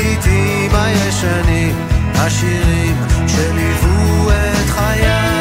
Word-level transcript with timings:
תקליטים 0.00 0.70
הישנים, 0.74 1.74
השירים 2.14 2.96
שליוו 3.28 4.30
את 4.30 4.70
חיי. 4.70 5.39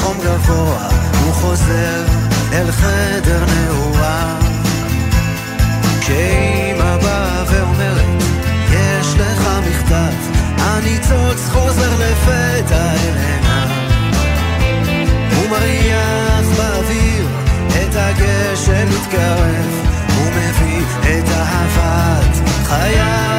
חום 0.00 0.16
גבוה, 0.24 0.88
הוא 1.24 1.32
חוזר 1.32 2.04
אל 2.52 2.72
חדר 2.72 3.44
נעוריו. 3.54 4.36
כשאימא 6.00 6.96
באה 6.96 7.44
ואומרת, 7.46 8.22
יש 8.70 9.06
לך 9.18 9.48
מכתב, 9.68 10.12
הניצוץ 10.58 11.48
חוזר 11.48 11.90
לפתע 11.94 12.92
אל 12.92 13.16
עיניו. 13.16 13.68
הוא 15.36 15.50
מריח 15.50 16.46
באוויר 16.56 17.26
את 17.68 17.94
הגשם 17.96 18.88
מתקרב, 18.88 19.86
הוא 20.16 20.30
מביא 20.30 20.82
את 21.00 21.28
אהבת 21.28 22.48
חייו. 22.64 23.29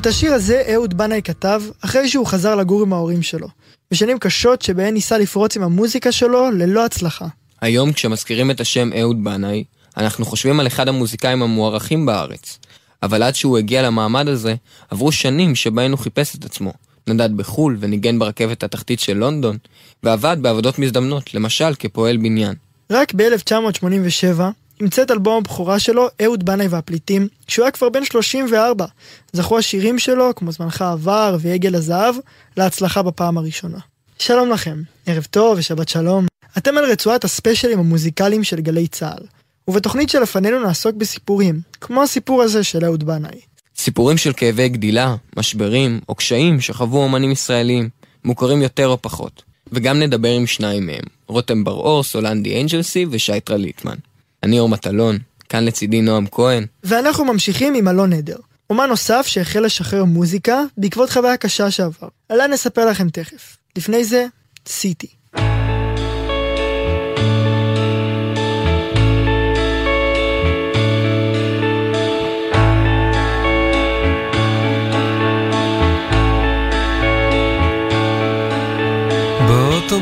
את 0.00 0.06
השיר 0.06 0.32
הזה 0.32 0.62
אהוד 0.72 0.98
בנאי 0.98 1.20
כתב 1.24 1.62
אחרי 1.80 2.08
שהוא 2.08 2.26
חזר 2.26 2.54
לגור 2.54 2.82
עם 2.82 2.92
ההורים 2.92 3.22
שלו, 3.22 3.48
בשנים 3.90 4.18
קשות 4.18 4.62
שבהן 4.62 4.94
ניסה 4.94 5.18
לפרוץ 5.18 5.56
עם 5.56 5.62
המוזיקה 5.62 6.12
שלו 6.12 6.50
ללא 6.50 6.84
הצלחה. 6.84 7.26
היום 7.60 7.92
כשמזכירים 7.92 8.50
את 8.50 8.60
השם 8.60 8.90
אהוד 9.00 9.24
בנאי, 9.24 9.64
אנחנו 9.96 10.24
חושבים 10.24 10.60
על 10.60 10.66
אחד 10.66 10.88
המוזיקאים 10.88 11.42
המוערכים 11.42 12.06
בארץ. 12.06 12.58
אבל 13.02 13.22
עד 13.22 13.34
שהוא 13.34 13.58
הגיע 13.58 13.82
למעמד 13.82 14.28
הזה, 14.28 14.54
עברו 14.90 15.12
שנים 15.12 15.54
שבהן 15.54 15.90
הוא 15.90 15.98
חיפש 15.98 16.36
את 16.36 16.44
עצמו. 16.44 16.72
נדד 17.06 17.36
בחו"ל 17.36 17.76
וניגן 17.80 18.18
ברכבת 18.18 18.62
התחתית 18.62 19.00
של 19.00 19.16
לונדון, 19.16 19.56
ועבד 20.02 20.36
בעבודות 20.40 20.78
מזדמנות, 20.78 21.34
למשל 21.34 21.74
כפועל 21.78 22.16
בניין. 22.16 22.54
רק 22.90 23.14
ב-1987 23.14 24.40
המצאת 24.80 25.10
אלבום 25.10 25.36
הבכורה 25.36 25.78
שלו, 25.78 26.08
אהוד 26.24 26.44
בנאי 26.44 26.68
והפליטים, 26.68 27.28
כשהוא 27.46 27.64
היה 27.64 27.70
כבר 27.70 27.88
בן 27.88 28.04
34. 28.04 28.86
זכו 29.32 29.58
השירים 29.58 29.98
שלו, 29.98 30.34
כמו 30.36 30.52
זמנך 30.52 30.82
עבר 30.82 31.36
ועגל 31.40 31.74
הזהב, 31.74 32.14
להצלחה 32.56 33.02
בפעם 33.02 33.38
הראשונה. 33.38 33.78
שלום 34.18 34.50
לכם, 34.50 34.82
ערב 35.06 35.26
טוב 35.30 35.58
ושבת 35.58 35.88
שלום. 35.88 36.26
אתם 36.58 36.78
על 36.78 36.84
רצועת 36.84 37.24
הספיישלים 37.24 37.78
המוזיקליים 37.78 38.44
של 38.44 38.60
גלי 38.60 38.86
צה"ל. 38.86 39.26
ובתוכנית 39.68 40.08
שלפנינו 40.08 40.60
נעסוק 40.60 40.96
בסיפורים, 40.96 41.60
כמו 41.80 42.02
הסיפור 42.02 42.42
הזה 42.42 42.64
של 42.64 42.84
אהוד 42.84 43.04
בנאי. 43.04 43.40
סיפורים 43.76 44.16
של 44.16 44.32
כאבי 44.32 44.68
גדילה, 44.68 45.16
משברים 45.36 46.00
או 46.08 46.14
קשיים 46.14 46.60
שחוו 46.60 46.98
אומנים 46.98 47.30
ישראלים, 47.30 47.88
מוכרים 48.24 48.62
יותר 48.62 48.88
או 48.88 49.02
פחות. 49.02 49.42
וגם 49.72 49.98
נדבר 49.98 50.28
עם 50.28 50.46
שניים 50.46 50.86
מהם, 50.86 51.04
רותם 51.26 51.64
בר-אור, 51.64 52.02
סולנדי 52.02 52.60
אנג'לסי 52.60 53.06
ושי 53.10 53.40
טרליטמן. 53.40 53.96
אני 54.42 54.58
אור 54.58 54.68
מטלון, 54.68 55.18
כאן 55.48 55.64
לצידי 55.64 56.02
נועם 56.02 56.26
כהן. 56.30 56.66
ואנחנו 56.84 57.24
ממשיכים 57.24 57.74
עם 57.74 57.88
אלון 57.88 58.12
נדר, 58.12 58.36
אומן 58.70 58.88
נוסף 58.88 59.26
שהחל 59.26 59.60
לשחרר 59.64 60.04
מוזיקה 60.04 60.62
בעקבות 60.76 61.10
חוויה 61.10 61.36
קשה 61.36 61.70
שעבר. 61.70 62.08
עליה 62.28 62.46
נספר 62.46 62.86
לכם 62.86 63.10
תכף. 63.10 63.56
לפני 63.76 64.04
זה, 64.04 64.26
סיטי. 64.66 65.19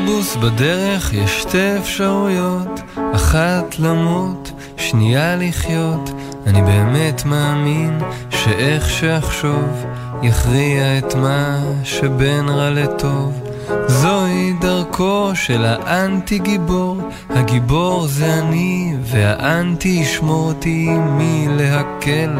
באוטובוס 0.09 0.35
בדרך 0.35 1.13
יש 1.13 1.41
שתי 1.41 1.77
אפשרויות, 1.77 2.81
אחת 3.15 3.79
למות, 3.79 4.51
שנייה 4.77 5.35
לחיות. 5.35 6.09
אני 6.47 6.61
באמת 6.61 7.25
מאמין 7.25 7.99
שאיך 8.29 8.89
שאחשוב 8.89 9.85
יכריע 10.23 10.97
את 10.97 11.15
מה 11.15 11.59
שבין 11.83 12.49
רע 12.49 12.69
לטוב. 12.69 13.41
זוהי 13.87 14.53
דרכו 14.61 15.31
של 15.33 15.65
האנטי 15.65 16.39
גיבור, 16.39 17.01
הגיבור 17.29 18.07
זה 18.07 18.33
אני, 18.33 18.93
והאנטי 19.03 19.89
ישמור 19.89 20.47
אותי 20.47 20.87
מלהקל 20.89 22.39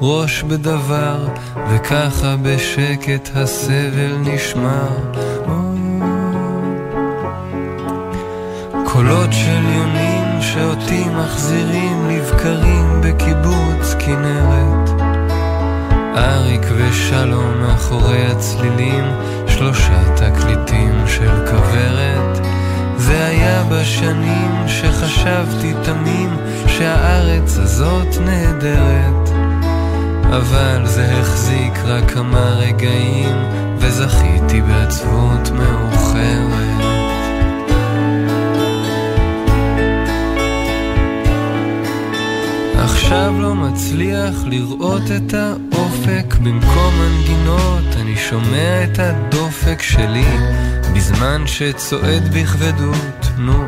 ראש 0.00 0.42
בדבר, 0.42 1.28
וככה 1.70 2.36
בשקט 2.42 3.30
הסבל 3.34 4.16
נשמר. 4.24 4.88
קולות 9.00 9.32
של 9.32 9.62
יונים 9.76 10.42
שאותי 10.42 11.04
מחזירים 11.08 12.08
לבקרים 12.08 13.00
בקיבוץ 13.00 13.94
כנרת. 13.98 14.90
אריק 16.16 16.66
ושלום 16.76 17.60
מאחורי 17.60 18.26
הצלילים, 18.26 19.04
שלושה 19.46 20.16
תקליטים 20.16 21.04
של 21.06 21.46
כוורת. 21.50 22.46
זה 22.96 23.26
היה 23.26 23.64
בשנים 23.64 24.68
שחשבתי 24.68 25.74
תמים 25.82 26.36
שהארץ 26.66 27.58
הזאת 27.58 28.16
נהדרת. 28.24 29.30
אבל 30.24 30.86
זה 30.86 31.20
החזיק 31.20 31.72
רק 31.84 32.10
כמה 32.10 32.50
רגעים, 32.58 33.36
וזכיתי 33.78 34.60
בעצבות 34.62 35.50
מאוחרת. 35.50 36.89
עכשיו 42.80 43.34
לא 43.40 43.54
מצליח 43.54 44.34
לראות 44.46 45.02
את 45.16 45.34
האופק. 45.34 46.34
במקום 46.42 46.94
מנגינות 46.98 47.84
אני 48.00 48.16
שומע 48.16 48.84
את 48.84 48.98
הדופק 48.98 49.82
שלי. 49.82 50.26
בזמן 50.94 51.42
שצועד 51.46 52.34
בכבדות 52.34 53.26
נו 53.38 53.64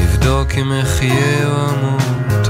לבדוק 0.00 0.54
אם 0.54 0.72
אחיה 0.72 1.46
או 1.46 1.70
אמות. 1.70 2.48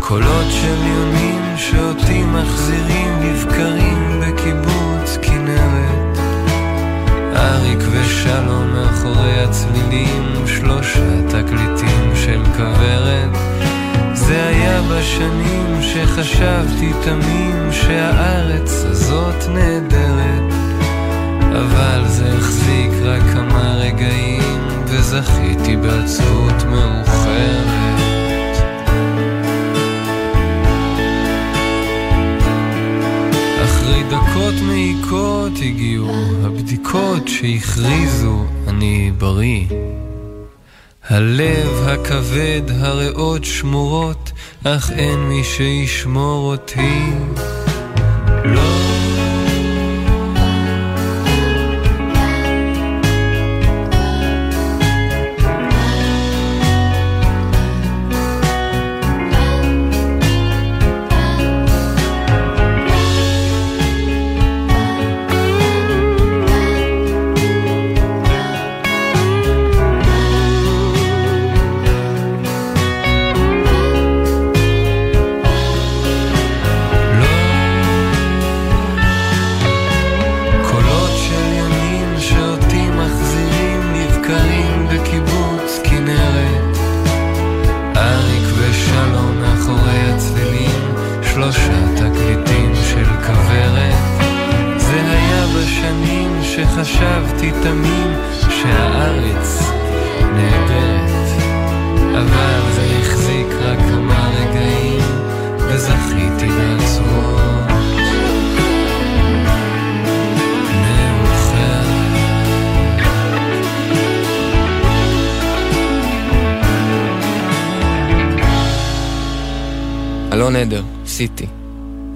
קולות 0.00 0.46
של 0.50 0.86
יונים 0.86 1.42
שאותי 1.56 2.22
מחזירים 2.24 3.22
לבקרים 3.22 4.13
אריק 7.44 7.78
ושלום 7.90 8.72
מאחורי 8.74 9.40
הצלילים 9.40 10.46
שלושה 10.46 11.28
תקליטים 11.28 12.12
של 12.14 12.42
כוורת. 12.56 13.36
זה 14.14 14.46
היה 14.46 14.82
בשנים 14.82 15.82
שחשבתי 15.82 16.92
תמים 17.04 17.72
שהארץ 17.72 18.84
הזאת 18.84 19.48
נהדרת. 19.48 20.54
אבל 21.52 22.08
זה 22.08 22.32
החזיק 22.36 22.90
רק 23.04 23.22
כמה 23.34 23.74
רגעים 23.74 24.68
וזכיתי 24.86 25.76
בעצבות 25.76 26.64
מאוחרת 26.70 27.93
דקות 34.10 34.54
מעיקות 34.66 35.52
הגיעו 35.56 36.14
הבדיקות 36.44 37.28
שהכריזו 37.28 38.44
אני 38.68 39.12
בריא 39.18 39.66
הלב 41.08 41.88
הכבד, 41.88 42.62
הריאות 42.68 43.44
שמורות, 43.44 44.32
אך 44.64 44.90
אין 44.90 45.18
מי 45.28 45.44
שישמור 45.44 46.52
אותי. 46.52 47.10
לא 48.44 48.93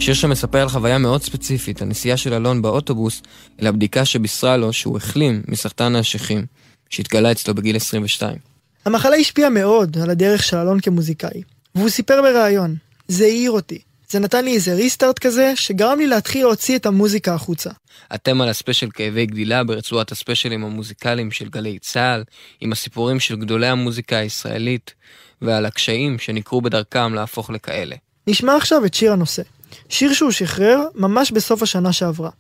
שיר 0.09 0.15
שמספר 0.15 0.59
על 0.59 0.69
חוויה 0.69 0.99
מאוד 0.99 1.23
ספציפית, 1.23 1.83
הנסיעה 1.83 2.17
של 2.17 2.35
אלון 2.35 2.63
באוטובוס, 2.63 3.23
אל 3.63 3.67
הבדיקה 3.67 4.05
שבישרה 4.05 4.57
לו 4.57 4.73
שהוא 4.73 4.97
החלים 4.97 5.43
מסרטן 5.49 5.97
האשכים, 5.97 6.47
שהתגלה 6.91 7.33
אצלו 7.33 7.55
בגיל 7.55 7.77
22. 7.77 8.37
המחלה 8.85 9.17
השפיעה 9.17 9.51
מאוד 9.51 9.99
על 10.03 10.11
הדרך 10.11 10.43
של 10.43 10.57
אלון 10.57 10.81
כמוזיקאי, 10.81 11.43
והוא 11.75 11.89
סיפר 11.89 12.23
בריאיון, 12.23 12.75
זה 13.09 13.25
העיר 13.25 13.51
אותי. 13.51 13.79
זה 14.11 14.19
נתן 14.19 14.45
לי 14.45 14.55
איזה 14.55 14.75
ריסטארט 14.75 15.19
כזה, 15.19 15.53
שגרם 15.57 15.99
לי 15.99 16.07
להתחיל 16.07 16.43
להוציא 16.43 16.77
את 16.77 16.87
המוזיקה 16.87 17.35
החוצה. 17.35 17.71
אתם 18.15 18.41
על 18.41 18.49
הספיישל 18.49 18.89
כאבי 18.95 19.27
גדילה 19.27 19.65
ברצועת 19.65 20.13
הספיישלים 20.13 20.65
המוזיקליים 20.65 21.31
של 21.31 21.49
גלי 21.49 21.79
צה"ל, 21.79 22.25
עם 22.61 22.73
הסיפורים 22.73 23.21
של 23.21 23.37
גדולי 23.37 23.67
המוזיקה 23.67 24.17
הישראלית, 24.17 24.95
ועל 25.43 25.67
הקשיים 25.67 26.19
שנקרו 26.19 26.61
בדרכם 26.61 27.15
להפוך 27.15 27.51
לכאלה. 27.51 27.97
נשמע 28.27 28.57
עכשיו 28.57 28.85
את 28.85 28.95
שיר 28.95 29.13
הנושא. 29.13 29.43
שיר 29.89 30.13
שהוא 30.13 30.31
שחרר 30.31 30.85
ממש 30.95 31.31
בסוף 31.31 31.63
השנה 31.63 31.93
שעברה. 31.93 32.31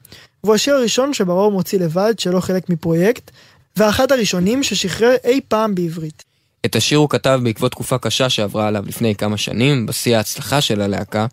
והוא 0.44 0.54
השיר 0.54 0.74
הראשון 0.74 1.14
שברור 1.14 1.52
מוציא 1.52 1.78
לבד, 1.78 2.14
שלא 2.18 2.40
חלק 2.40 2.70
מפרויקט, 2.70 3.30
ואחד 3.76 4.12
הראשונים 4.12 4.62
ששחרר 4.62 5.14
אי 5.24 5.40
פעם 5.48 5.74
בעברית. 5.74 6.24
את 6.66 6.76
השיר 6.76 6.98
הוא 6.98 7.08
כתב 7.08 7.40
בעקבות 7.42 7.72
תקופה 7.72 7.98
קשה 7.98 8.28
שעברה 8.28 8.68
עליו 8.68 8.84
לפני 8.86 9.14
כמה 9.14 9.36
שנים, 9.36 9.86
בשיא 9.86 10.16
ההצלחה 10.16 10.60
של 10.60 10.80
הלהקה. 10.80 11.26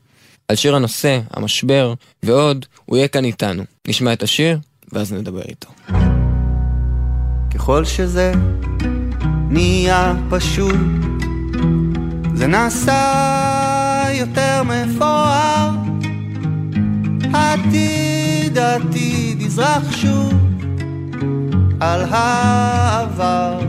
על 0.48 0.56
שיר 0.56 0.76
הנושא, 0.76 1.20
המשבר 1.32 1.94
ועוד, 2.24 2.66
הוא 2.86 2.98
יהיה 2.98 3.08
כאן 3.08 3.26
איתנו. 3.26 3.64
נשמע 3.88 4.14
את 4.14 4.24
השיר, 4.24 4.60
ואז 4.92 5.14
נדבר 5.14 5.42
איתו. 5.42 5.70
ככל 7.54 7.86
שזה 7.86 8.34
נהיה 9.50 10.14
פשוט, 10.30 10.76
זה 12.36 12.48
נעשה 12.48 14.08
יותר 14.20 14.64
מפואר. 14.64 15.85
עתיד 17.36 18.58
עתיד 18.58 19.42
יזרח 19.42 19.92
שוב 19.92 20.34
על 21.80 22.06
העבר. 22.12 23.60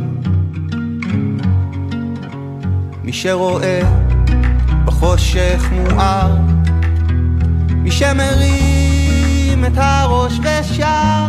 מי 3.05 3.13
שרואה 3.13 3.81
בחושך 4.85 5.69
מואר, 5.73 6.37
מי 7.69 7.91
שמרים 7.91 9.65
את 9.65 9.73
הראש 9.77 10.39
ושר, 10.39 11.27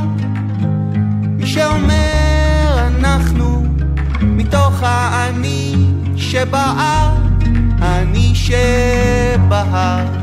מי 1.21 1.47
שאומר 1.47 2.87
אנחנו 2.99 3.63
מתוך 4.21 4.79
האני 4.81 5.75
שבער, 6.15 7.15
אני 7.81 8.31
שבהר. 8.35 10.16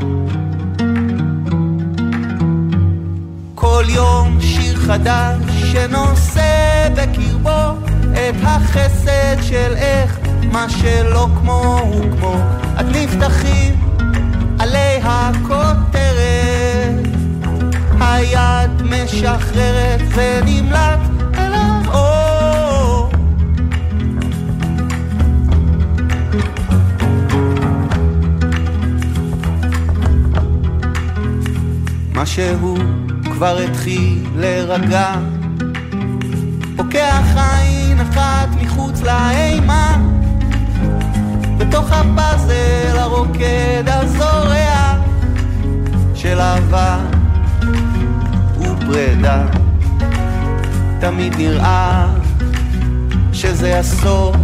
כל 3.65 3.83
יום 3.87 4.37
שיר 4.41 4.75
חדש 4.75 5.35
שנושא 5.71 6.87
בקרבו 6.95 7.87
את 8.13 8.35
החסד 8.43 9.37
של 9.41 9.73
איך 9.75 10.19
מה 10.51 10.69
שלא 10.69 11.27
כמו 11.39 11.79
הוא 11.83 12.17
כמו. 12.17 12.35
את 12.79 12.85
נפתחים 12.85 13.75
עלי 14.59 14.99
הכותרת, 15.03 16.05
היד 17.99 18.81
משחררת 18.81 20.01
ונמלט 20.15 20.99
האור. 21.33 23.11
משהו 32.13 33.04
כבר 33.35 33.57
התחיל 33.57 34.25
להירגע, 34.35 35.15
פוקח 36.75 37.23
עין 37.35 37.99
אחת 37.99 38.47
מחוץ 38.61 39.01
לאימה, 39.01 39.97
בתוך 41.57 41.91
הפאזל 41.91 42.97
הרוקד 42.97 43.83
הזורע 43.87 44.97
של 46.15 46.39
אהבה 46.39 46.97
ופרידה. 48.59 49.43
תמיד 50.99 51.35
נראה 51.37 52.07
שזה 53.33 53.79
הסוף, 53.79 54.35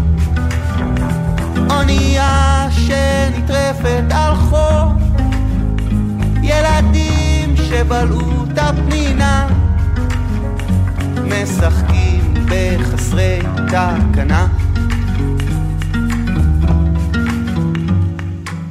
אונייה 1.70 2.68
שנטרפת 2.72 4.04
על 4.10 4.36
חור, 4.36 4.92
ילדים 6.44 7.56
שבלעו 7.58 8.41
את 8.54 8.58
הפנינה, 8.58 9.48
משחקים 11.24 12.34
בחסרי 12.46 13.40
תקנה. 13.68 14.48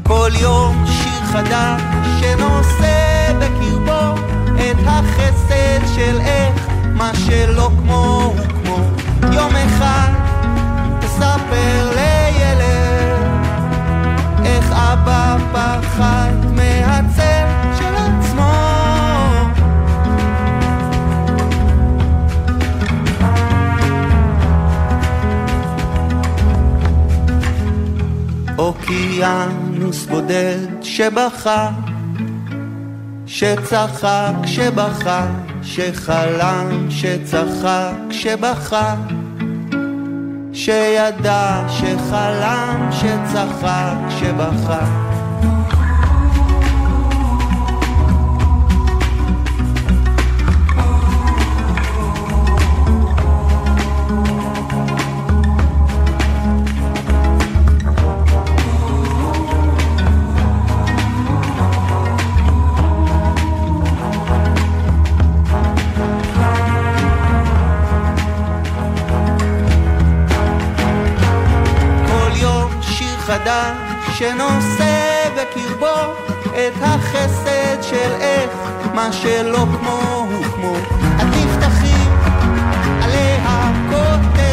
כל 0.02 0.30
יום 0.40 0.84
שיר 0.86 1.24
חדש 1.24 1.82
שנושא 2.20 3.32
בקרבו 3.38 4.20
את 4.54 4.76
החסד 4.86 5.94
של 5.94 6.20
איך 6.20 6.68
מה 6.94 7.10
שלא 7.14 7.70
כמו 7.78 8.32
הוא 8.36 8.46
כמו. 8.48 8.78
יום 9.32 9.52
אחד 9.56 10.10
תספר 11.00 11.92
לילד 11.94 13.18
איך 14.44 14.72
אבא 14.72 15.36
פחד 15.52 16.49
אוקיינוס 28.90 30.06
בודד 30.06 30.56
שבכה, 30.82 31.70
שצחק, 33.26 34.32
שבכה, 34.46 35.26
שחלם, 35.62 36.86
שצחק, 36.90 37.92
שבכה, 38.10 38.94
שידע, 40.52 41.66
שחלם, 41.68 42.88
שצחק, 42.92 43.96
שבכה. 44.20 44.99
שנושא 74.20 75.28
בקרבו 75.36 76.12
את 76.50 76.82
החסד 76.82 77.82
של 77.82 78.12
איך 78.20 78.50
מה 78.94 79.12
שלא 79.12 79.66
כמו 79.72 80.26
הוא 80.30 80.44
כמו. 80.44 80.76
את 80.76 81.26
תפתחי 81.32 82.08
עלי 83.02 83.36
הכותרת, 83.44 84.50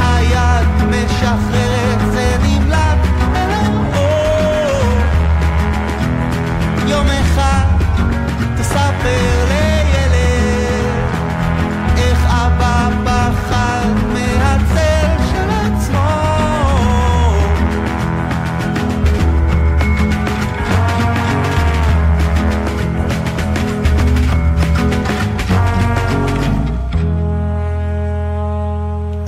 היד 0.00 0.68
משחררת 0.88 1.61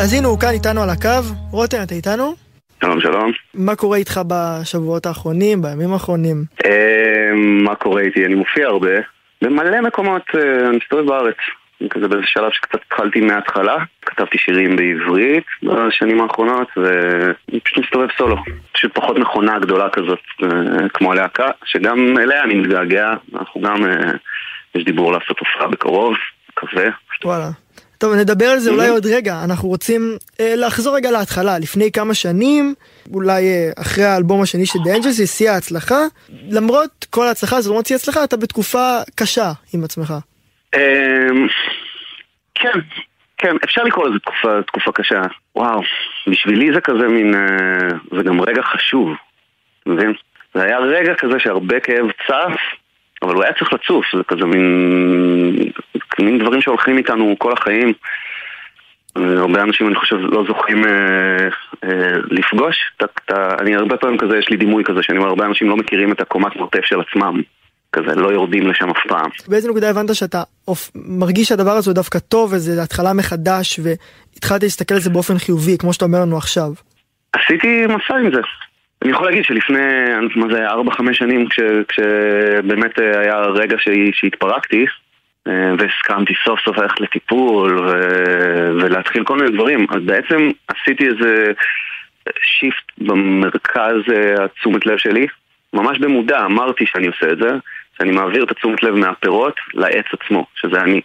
אז 0.05 0.13
הנה 0.13 0.29
הוא 0.29 0.41
כאן 0.41 0.51
איתנו 0.51 0.83
על 0.83 0.91
הקו. 0.91 1.35
רותם, 1.51 1.77
אתה 1.83 1.95
איתנו? 1.95 2.35
שלום 2.81 3.01
שלום. 3.01 3.33
מה 3.55 3.77
קורה 3.77 3.97
איתך 3.97 4.21
בשבועות 4.27 5.07
האחרונים, 5.07 5.63
בימים 5.63 5.93
האחרונים? 5.93 6.45
אה, 6.65 7.31
מה 7.35 7.75
קורה 7.75 8.03
איתי? 8.03 8.27
אני 8.27 8.35
מופיע 8.35 8.67
הרבה 8.67 8.91
במלא 9.43 9.81
מקומות, 9.81 10.23
אה, 10.35 10.69
אני 10.69 10.77
מסתובב 10.77 11.07
בארץ. 11.07 11.37
אני 11.81 11.89
כזה 11.89 12.09
באיזה 12.09 12.27
שלב 12.27 12.51
שקצת 12.53 12.81
התחלתי 12.87 13.21
מההתחלה, 13.21 13.77
כתבתי 14.03 14.39
שירים 14.39 14.77
בעברית 14.77 15.45
בשנים 15.63 16.21
האחרונות 16.21 16.69
ואני 16.77 17.61
פשוט 17.65 17.79
מסתובב 17.79 18.09
סולו. 18.19 18.37
פשוט 18.73 18.95
פחות 18.95 19.19
מכונה 19.19 19.59
גדולה 19.59 19.89
כזאת 19.91 20.19
אה, 20.43 20.89
כמו 20.89 21.13
הלהקה, 21.13 21.49
שגם 21.65 22.19
אליה 22.19 22.43
אני 22.43 22.55
מתגעגע, 22.55 23.15
אנחנו 23.35 23.61
גם, 23.61 23.85
אה, 23.85 24.11
יש 24.75 24.85
דיבור 24.85 25.13
לעשות 25.13 25.39
הופעה 25.39 25.69
בקרוב, 25.69 26.15
מקווה. 26.51 26.85
וואלה. 27.25 27.49
טוב, 28.05 28.15
נדבר 28.15 28.47
על 28.47 28.59
זה 28.59 28.71
אולי 28.71 28.89
עוד 28.89 29.07
רגע. 29.07 29.45
אנחנו 29.45 29.69
רוצים 29.69 30.17
אה, 30.41 30.55
לחזור 30.57 30.97
רגע 30.97 31.11
להתחלה. 31.11 31.59
לפני 31.59 31.93
כמה 31.93 32.15
שנים, 32.15 32.75
אולי 33.15 33.43
אה, 33.43 33.71
אחרי 33.83 34.05
האלבום 34.05 34.43
השני 34.43 34.67
של 34.67 34.79
Angels, 34.79 35.11
זה 35.11 35.27
שיא 35.27 35.51
ההצלחה. 35.51 36.01
למרות 36.51 37.07
כל 37.11 37.27
ההצלחה 37.27 37.57
הזו, 37.57 37.71
למרות 37.71 37.87
שיא 37.87 37.97
ההצלחה, 37.97 38.25
אתה 38.25 38.37
בתקופה 38.37 38.99
קשה 39.15 39.53
עם 39.75 39.85
עצמך. 39.85 40.15
אמ, 40.77 41.47
כן, 42.55 42.79
כן, 43.39 43.57
אפשר 43.65 43.83
לקרוא 43.83 44.09
לזה 44.09 44.19
תקופה, 44.19 44.63
תקופה 44.67 44.93
קשה. 44.93 45.23
וואו, 45.57 45.81
בשבילי 46.31 46.75
זה 46.75 46.81
כזה 46.81 47.09
מין, 47.09 47.35
אה, 47.35 47.89
זה 48.17 48.23
גם 48.23 48.41
רגע 48.41 48.63
חשוב, 48.63 49.09
מבין? 49.87 50.13
זה 50.55 50.63
היה 50.63 50.79
רגע 50.79 51.15
כזה 51.15 51.39
שהרבה 51.39 51.81
כאב 51.81 52.07
צף, 52.27 52.61
אבל 53.25 53.35
הוא 53.35 53.45
היה 53.45 53.53
צריך 53.53 53.73
לצוף, 53.73 54.05
זה 54.17 54.23
כזה 54.29 54.45
מין, 54.45 55.57
מין 56.19 56.39
דברים 56.39 56.61
שהולכים 56.61 56.99
איתנו 56.99 57.35
כל 57.39 57.53
החיים. 57.53 57.93
הרבה 59.17 59.63
אנשים, 59.63 59.87
אני 59.87 59.95
חושב, 59.95 60.17
לא 60.17 60.45
זוכים 60.49 60.85
אה, 60.85 61.49
אה, 61.85 62.17
לפגוש. 62.31 62.77
ת, 62.97 63.03
ת, 63.03 63.33
אני 63.33 63.75
הרבה 63.75 63.97
פעמים 63.97 64.19
כזה, 64.19 64.39
יש 64.39 64.49
לי 64.51 64.57
דימוי 64.57 64.85
כזה, 64.85 65.03
שאני 65.03 65.19
אומר, 65.19 65.29
הרבה 65.29 65.47
אנשים 65.47 65.69
לא 65.69 65.77
מכירים 65.77 66.13
את 66.13 66.21
הקומת 66.21 66.57
מרתף 66.57 66.85
של 66.85 67.01
עצמם. 67.01 67.41
כזה, 67.93 68.15
לא 68.15 68.29
יורדים 68.29 68.67
לשם 68.67 68.91
אף 68.91 69.07
פעם. 69.09 69.31
באיזה 69.49 69.69
נקודה 69.69 69.91
הבנת 69.91 70.15
שאתה 70.15 70.43
אופ... 70.69 70.91
מרגיש 70.95 71.49
שהדבר 71.49 71.71
הזה 71.71 71.91
הוא 71.91 71.95
דווקא 71.95 72.19
טוב, 72.19 72.53
וזה 72.53 72.83
התחלה 72.83 73.13
מחדש, 73.13 73.81
והתחלת 73.83 74.63
להסתכל 74.63 74.95
על 74.95 75.01
זה 75.01 75.11
באופן 75.11 75.39
חיובי, 75.39 75.79
כמו 75.79 75.93
שאתה 75.93 76.05
אומר 76.05 76.21
לנו 76.21 76.37
עכשיו? 76.37 76.69
עשיתי 77.33 77.87
מסע 77.87 78.15
עם 78.15 78.35
זה. 78.35 78.41
אני 79.05 79.13
יכול 79.13 79.27
להגיד 79.27 79.45
שלפני, 79.45 79.79
מה 80.37 80.47
זה, 80.55 80.71
4-5 80.71 81.13
שנים, 81.13 81.49
כש, 81.49 81.61
כשבאמת 81.89 83.01
אה, 83.01 83.21
היה 83.21 83.41
רגע 83.41 83.77
שהתפרקתי, 84.13 84.87
אה, 85.49 85.73
והסכמתי 85.79 86.33
סוף 86.45 86.61
סוף 86.61 86.79
ללכת 86.79 87.01
לטיפול 87.01 87.79
ו... 87.79 87.93
ולהתחיל 88.81 89.25
כל 89.25 89.37
מיני 89.37 89.51
דברים, 89.51 89.87
אז 89.91 90.03
בעצם 90.03 90.51
עשיתי 90.69 91.07
איזה 91.07 91.53
שיפט 92.43 92.93
במרכז 92.99 93.97
אה, 94.13 94.45
התשומת 94.45 94.87
לב 94.87 94.97
שלי, 94.97 95.27
ממש 95.73 95.99
במודע 95.99 96.45
אמרתי 96.45 96.87
שאני 96.87 97.07
עושה 97.07 97.33
את 97.33 97.39
זה, 97.39 97.51
שאני 97.99 98.11
מעביר 98.11 98.45
את 98.45 98.51
התשומת 98.51 98.83
לב 98.83 98.95
מהפירות 98.95 99.57
לעץ 99.75 100.07
עצמו, 100.13 100.47
שזה 100.55 100.81
אני. 100.81 101.01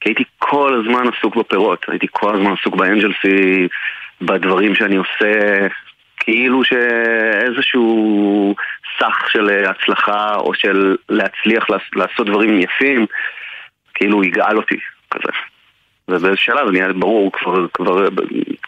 כי 0.00 0.08
הייתי 0.08 0.24
כל 0.38 0.80
הזמן 0.80 1.04
עסוק 1.08 1.36
בפירות, 1.36 1.86
הייתי 1.88 2.06
כל 2.10 2.34
הזמן 2.34 2.52
עסוק 2.60 2.76
באנג'לסי, 2.76 3.68
בדברים 4.22 4.74
שאני 4.74 4.96
עושה, 4.96 5.66
כאילו 6.24 6.64
שאיזשהו 6.64 8.54
סך 8.98 9.30
של 9.30 9.64
הצלחה 9.66 10.34
או 10.34 10.54
של 10.54 10.96
להצליח 11.08 11.66
לעשות 11.96 12.26
דברים 12.26 12.60
יפים, 12.60 13.06
כאילו 13.94 14.24
יגאל 14.24 14.56
אותי, 14.56 14.78
כזה. 15.10 15.32
ובאיזה 16.08 16.36
שלב 16.36 16.70
נהיה 16.70 16.88
לי 16.88 16.94
ברור, 16.94 17.32
כבר, 17.32 17.66
כבר, 17.74 18.08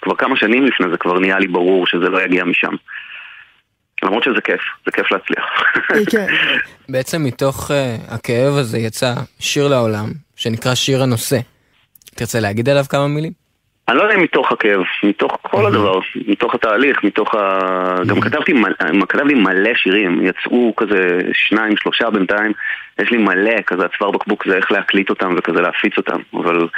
כבר 0.02 0.16
כמה 0.16 0.36
שנים 0.36 0.64
לפני 0.64 0.86
זה 0.90 0.96
כבר 0.96 1.18
נהיה 1.18 1.38
לי 1.38 1.48
ברור 1.48 1.86
שזה 1.86 2.08
לא 2.08 2.22
יגיע 2.22 2.44
משם. 2.44 2.72
למרות 4.02 4.24
שזה 4.24 4.40
כיף, 4.44 4.60
זה 4.86 4.92
כיף 4.92 5.12
להצליח. 5.12 5.44
כן. 6.12 6.26
בעצם 6.88 7.24
מתוך 7.24 7.70
uh, 7.70 8.14
הכאב 8.14 8.54
הזה 8.56 8.78
יצא 8.78 9.14
שיר 9.40 9.68
לעולם, 9.68 10.06
שנקרא 10.36 10.74
שיר 10.74 11.02
הנושא. 11.02 11.38
תרצה 12.14 12.40
להגיד 12.40 12.68
עליו 12.68 12.84
כמה 12.88 13.08
מילים? 13.08 13.45
אני 13.88 13.96
לא 13.96 14.02
יודע 14.02 14.14
אם 14.14 14.22
מתוך 14.22 14.52
הכאב, 14.52 14.80
מתוך 15.02 15.38
כל 15.42 15.66
הדבר, 15.66 15.98
מתוך 16.26 16.54
התהליך, 16.54 17.04
מתוך 17.04 17.34
ה... 17.34 17.58
גם 18.06 18.20
כתבתי, 18.20 18.52
כתבתי 19.08 19.34
מלא 19.34 19.74
שירים, 19.74 20.20
יצאו 20.26 20.76
כזה 20.76 21.18
שניים, 21.32 21.76
שלושה 21.76 22.10
בינתיים, 22.10 22.52
יש 22.98 23.10
לי 23.10 23.18
מלא, 23.18 23.62
כזה 23.66 23.84
הצוואר 23.84 24.10
בקבוק 24.10 24.46
זה 24.48 24.56
איך 24.56 24.72
להקליט 24.72 25.10
אותם 25.10 25.34
וכזה 25.38 25.60
להפיץ 25.60 25.96
אותם, 25.96 26.20
אבל 26.34 26.68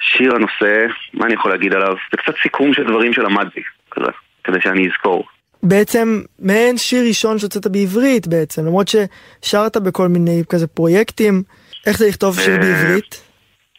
שיר 0.00 0.34
הנושא, 0.34 0.86
מה 1.14 1.26
אני 1.26 1.34
יכול 1.34 1.50
להגיד 1.50 1.74
עליו? 1.74 1.94
זה 2.12 2.16
קצת 2.16 2.34
סיכום 2.42 2.74
של 2.74 2.84
דברים 2.84 3.12
שלמדתי, 3.12 3.62
כזה, 3.90 4.10
כדי 4.44 4.60
שאני 4.60 4.88
אזכור. 4.88 5.28
בעצם 5.62 6.20
מעין 6.38 6.76
שיר 6.76 7.04
ראשון 7.08 7.38
שהוצאת 7.38 7.66
בעברית 7.66 8.26
בעצם, 8.26 8.66
למרות 8.66 8.86
ששרת 8.88 9.76
בכל 9.76 10.08
מיני 10.08 10.42
כזה 10.48 10.66
פרויקטים, 10.66 11.42
איך 11.86 11.98
זה 11.98 12.08
לכתוב 12.08 12.40
שיר 12.40 12.56
בעברית? 12.56 13.22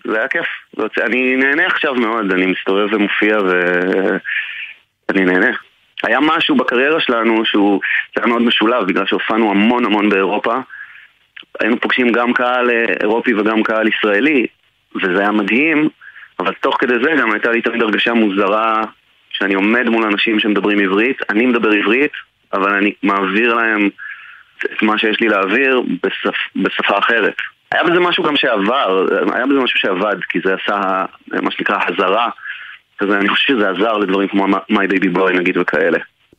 זה 0.05 0.17
היה 0.17 0.27
כיף. 0.27 0.45
אני 1.01 1.35
נהנה 1.35 1.65
עכשיו 1.65 1.95
מאוד, 1.95 2.31
אני 2.31 2.45
מסתובב 2.45 2.87
ומופיע 2.93 3.37
ואני 5.09 5.25
נהנה. 5.25 5.51
היה 6.03 6.19
משהו 6.21 6.55
בקריירה 6.55 7.01
שלנו 7.01 7.45
שהוא 7.45 7.81
היה 8.17 8.27
מאוד 8.27 8.41
משולב, 8.41 8.87
בגלל 8.87 9.05
שהופענו 9.05 9.51
המון 9.51 9.85
המון 9.85 10.09
באירופה. 10.09 10.55
היינו 11.59 11.79
פוגשים 11.79 12.11
גם 12.11 12.33
קהל 12.33 12.69
אירופי 13.01 13.33
וגם 13.33 13.63
קהל 13.63 13.87
ישראלי, 13.87 14.47
וזה 14.95 15.19
היה 15.19 15.31
מדהים, 15.31 15.89
אבל 16.39 16.53
תוך 16.53 16.77
כדי 16.79 16.93
זה 17.03 17.11
גם 17.19 17.31
הייתה 17.31 17.51
לי 17.51 17.61
תמיד 17.61 17.81
הרגשה 17.81 18.13
מוזרה 18.13 18.81
שאני 19.29 19.53
עומד 19.53 19.89
מול 19.89 20.05
אנשים 20.05 20.39
שמדברים 20.39 20.79
עברית, 20.79 21.17
אני 21.29 21.45
מדבר 21.45 21.71
עברית, 21.71 22.11
אבל 22.53 22.73
אני 22.73 22.93
מעביר 23.03 23.53
להם 23.53 23.89
את 24.57 24.81
מה 24.81 24.97
שיש 24.97 25.19
לי 25.19 25.27
להעביר 25.27 25.81
בשפ, 26.03 26.35
בשפה 26.55 26.97
אחרת. 26.97 27.35
היה 27.71 27.83
בזה 27.83 27.99
משהו 27.99 28.23
גם 28.23 28.35
שעבר, 28.35 29.05
היה 29.33 29.45
בזה 29.45 29.59
משהו 29.59 29.79
שעבד, 29.79 30.15
כי 30.29 30.39
זה 30.45 30.53
עשה 30.53 31.05
מה 31.41 31.51
שנקרא 31.51 31.77
הזרה. 31.87 32.29
כזה, 32.97 33.17
אני 33.17 33.29
חושב 33.29 33.53
שזה 33.53 33.69
עזר 33.69 33.93
לדברים 33.93 34.27
כמו 34.27 34.45
My 34.47 34.93
Baby 34.93 35.17
Boy 35.17 35.33
נגיד 35.39 35.57
וכאלה. 35.57 35.97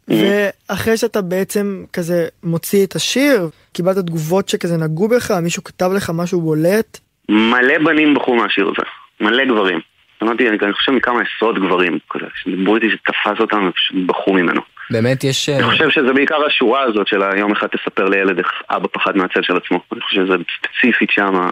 ואחרי 0.09 0.97
שאתה 0.97 1.23
בעצם 1.23 1.85
כזה 1.93 2.27
מוציא 2.43 2.87
את 2.87 2.95
השיר, 2.95 3.49
קיבלת 3.73 3.97
תגובות 3.97 4.49
שכזה 4.49 4.77
נגעו 4.77 5.09
בך, 5.09 5.31
מישהו 5.31 5.65
כתב 5.65 5.91
לך 5.97 6.11
משהו 6.15 6.41
בולט? 6.41 6.99
מלא 7.29 7.79
בנים 7.85 8.15
בחרו 8.15 8.37
מהשיר 8.37 8.67
הזה, 8.69 8.89
מלא 9.21 9.45
גברים. 9.45 9.81
אמרתי, 10.23 10.49
אני 10.49 10.73
חושב 10.73 10.93
מכמה 10.93 11.21
עשרות 11.21 11.59
גברים, 11.59 11.99
כזה, 12.11 12.25
שדיברו 12.35 12.77
איתי 12.77 12.91
שתפס 12.91 13.41
אותם 13.41 13.69
ופשוט 13.69 13.97
בחרו 14.07 14.35
ממנו. 14.35 14.61
באמת 14.91 15.25
יש... 15.25 15.49
אני 15.49 15.63
חושב 15.63 15.91
שזה 15.91 16.13
בעיקר 16.15 16.47
השורה 16.47 16.83
הזאת 16.83 17.07
של 17.09 17.23
היום 17.23 17.53
אחד 17.53 17.67
תספר 17.67 18.05
לילד 18.05 18.39
איך 18.39 18.47
אבא 18.71 18.89
פחד 18.93 19.17
מהצל 19.17 19.43
של 19.43 19.57
עצמו. 19.57 19.83
אני 19.93 20.01
חושב 20.01 20.17
שזה 20.17 20.35
ספציפית 20.59 21.11
שם, 21.11 21.49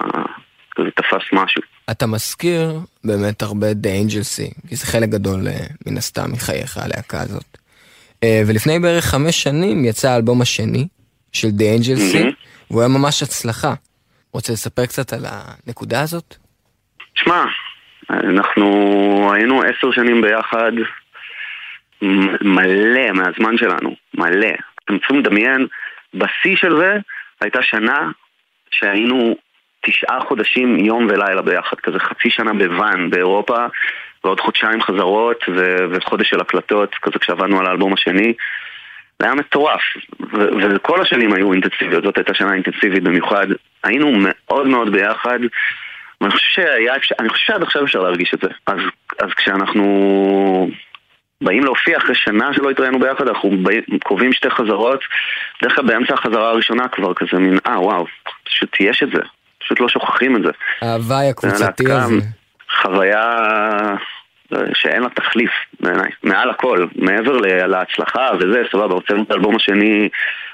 כזה 0.76 0.90
תפס 0.90 1.32
משהו. 1.32 1.62
אתה 1.90 2.06
מזכיר 2.06 2.80
באמת 3.04 3.42
הרבה 3.42 3.66
The 3.70 4.10
Angel 4.10 4.22
Sea, 4.36 4.68
כי 4.68 4.76
זה 4.76 4.86
חלק 4.86 5.08
גדול 5.08 5.40
מן 5.86 5.96
הסתם 5.96 6.32
מחייך 6.32 6.76
הלהקה 6.76 7.20
הזאת. 7.20 7.58
ולפני 8.46 8.78
בערך 8.78 9.04
חמש 9.04 9.42
שנים 9.42 9.84
יצא 9.84 10.10
האלבום 10.10 10.42
השני 10.42 10.86
של 11.32 11.48
The 11.48 11.80
Angel 11.80 11.98
Sea, 12.14 12.34
והוא 12.70 12.80
היה 12.80 12.88
ממש 12.88 13.22
הצלחה. 13.22 13.74
רוצה 14.32 14.52
לספר 14.52 14.86
קצת 14.86 15.12
על 15.12 15.24
הנקודה 15.26 16.00
הזאת? 16.00 16.36
שמע, 17.14 17.44
אנחנו 18.10 18.64
היינו 19.34 19.62
עשר 19.62 19.92
שנים 19.92 20.22
ביחד, 20.22 20.72
מלא 22.42 23.12
מהזמן 23.12 23.56
שלנו, 23.58 23.94
מלא. 24.14 24.52
אתם 24.84 24.98
צריכים 24.98 25.18
לדמיין, 25.18 25.66
בשיא 26.14 26.56
של 26.56 26.76
זה 26.76 26.96
הייתה 27.40 27.62
שנה 27.62 28.10
שהיינו 28.70 29.36
תשעה 29.86 30.20
חודשים 30.20 30.78
יום 30.78 31.06
ולילה 31.10 31.42
ביחד, 31.42 31.76
כזה 31.80 31.98
חצי 31.98 32.30
שנה 32.30 32.52
בוואן 32.52 33.10
באירופה, 33.10 33.66
ועוד 34.24 34.40
חודשיים 34.40 34.82
חזרות 34.82 35.44
ו- 35.48 35.84
וחודש 35.90 36.30
של 36.30 36.40
הקלטות, 36.40 36.94
כזה 36.94 37.18
כשעבדנו 37.18 37.60
על 37.60 37.66
האלבום 37.66 37.92
השני. 37.92 38.34
זה 39.18 39.26
היה 39.26 39.34
מטורף, 39.34 39.82
ו- 40.20 40.48
וכל 40.74 41.02
השנים 41.02 41.32
היו 41.32 41.52
אינטנסיביות, 41.52 42.04
זאת 42.04 42.16
הייתה 42.16 42.34
שנה 42.34 42.54
אינטנסיבית 42.54 43.02
במיוחד. 43.02 43.46
היינו 43.84 44.12
מאוד 44.18 44.66
מאוד 44.66 44.92
ביחד. 44.92 45.38
ואני 46.20 46.32
חושב 46.32 46.48
שהיה, 46.48 46.94
אני 47.20 47.28
חושב 47.28 47.46
שעד 47.46 47.62
עכשיו 47.62 47.84
אפשר 47.84 48.02
להרגיש 48.02 48.34
את 48.34 48.40
זה. 48.40 48.48
אז, 48.66 48.78
אז 49.20 49.30
כשאנחנו 49.36 50.70
באים 51.42 51.64
להופיע 51.64 51.98
אחרי 51.98 52.14
שנה 52.14 52.54
שלא 52.54 52.70
התראינו 52.70 53.00
ביחד, 53.00 53.28
אנחנו 53.28 53.50
קובעים 54.04 54.32
שתי 54.32 54.50
חזרות, 54.50 55.00
בדרך 55.60 55.74
כלל 55.74 55.84
באמצע 55.84 56.14
החזרה 56.14 56.50
הראשונה 56.50 56.88
כבר 56.88 57.14
כזה 57.14 57.38
מין, 57.38 57.58
אה 57.66 57.80
וואו, 57.80 58.06
פשוט 58.44 58.76
יש 58.80 59.02
את 59.02 59.08
זה, 59.10 59.20
פשוט 59.58 59.80
לא 59.80 59.88
שוכחים 59.88 60.36
את 60.36 60.42
זה. 60.42 60.50
ההוואי 60.82 61.28
הקבוצתי 61.28 61.92
הזה. 61.92 62.14
חוויה 62.82 63.36
שאין 64.74 65.02
לה 65.02 65.08
תחליף 65.08 65.50
בעיניי, 65.80 66.10
מעל 66.22 66.50
הכל, 66.50 66.86
מעבר 66.94 67.36
להצלחה 67.66 68.30
וזה, 68.40 68.62
סבבה, 68.72 68.94
הוצאנו 68.94 69.22
את 69.22 69.30
האלבום 69.30 69.56
השני, 69.56 70.08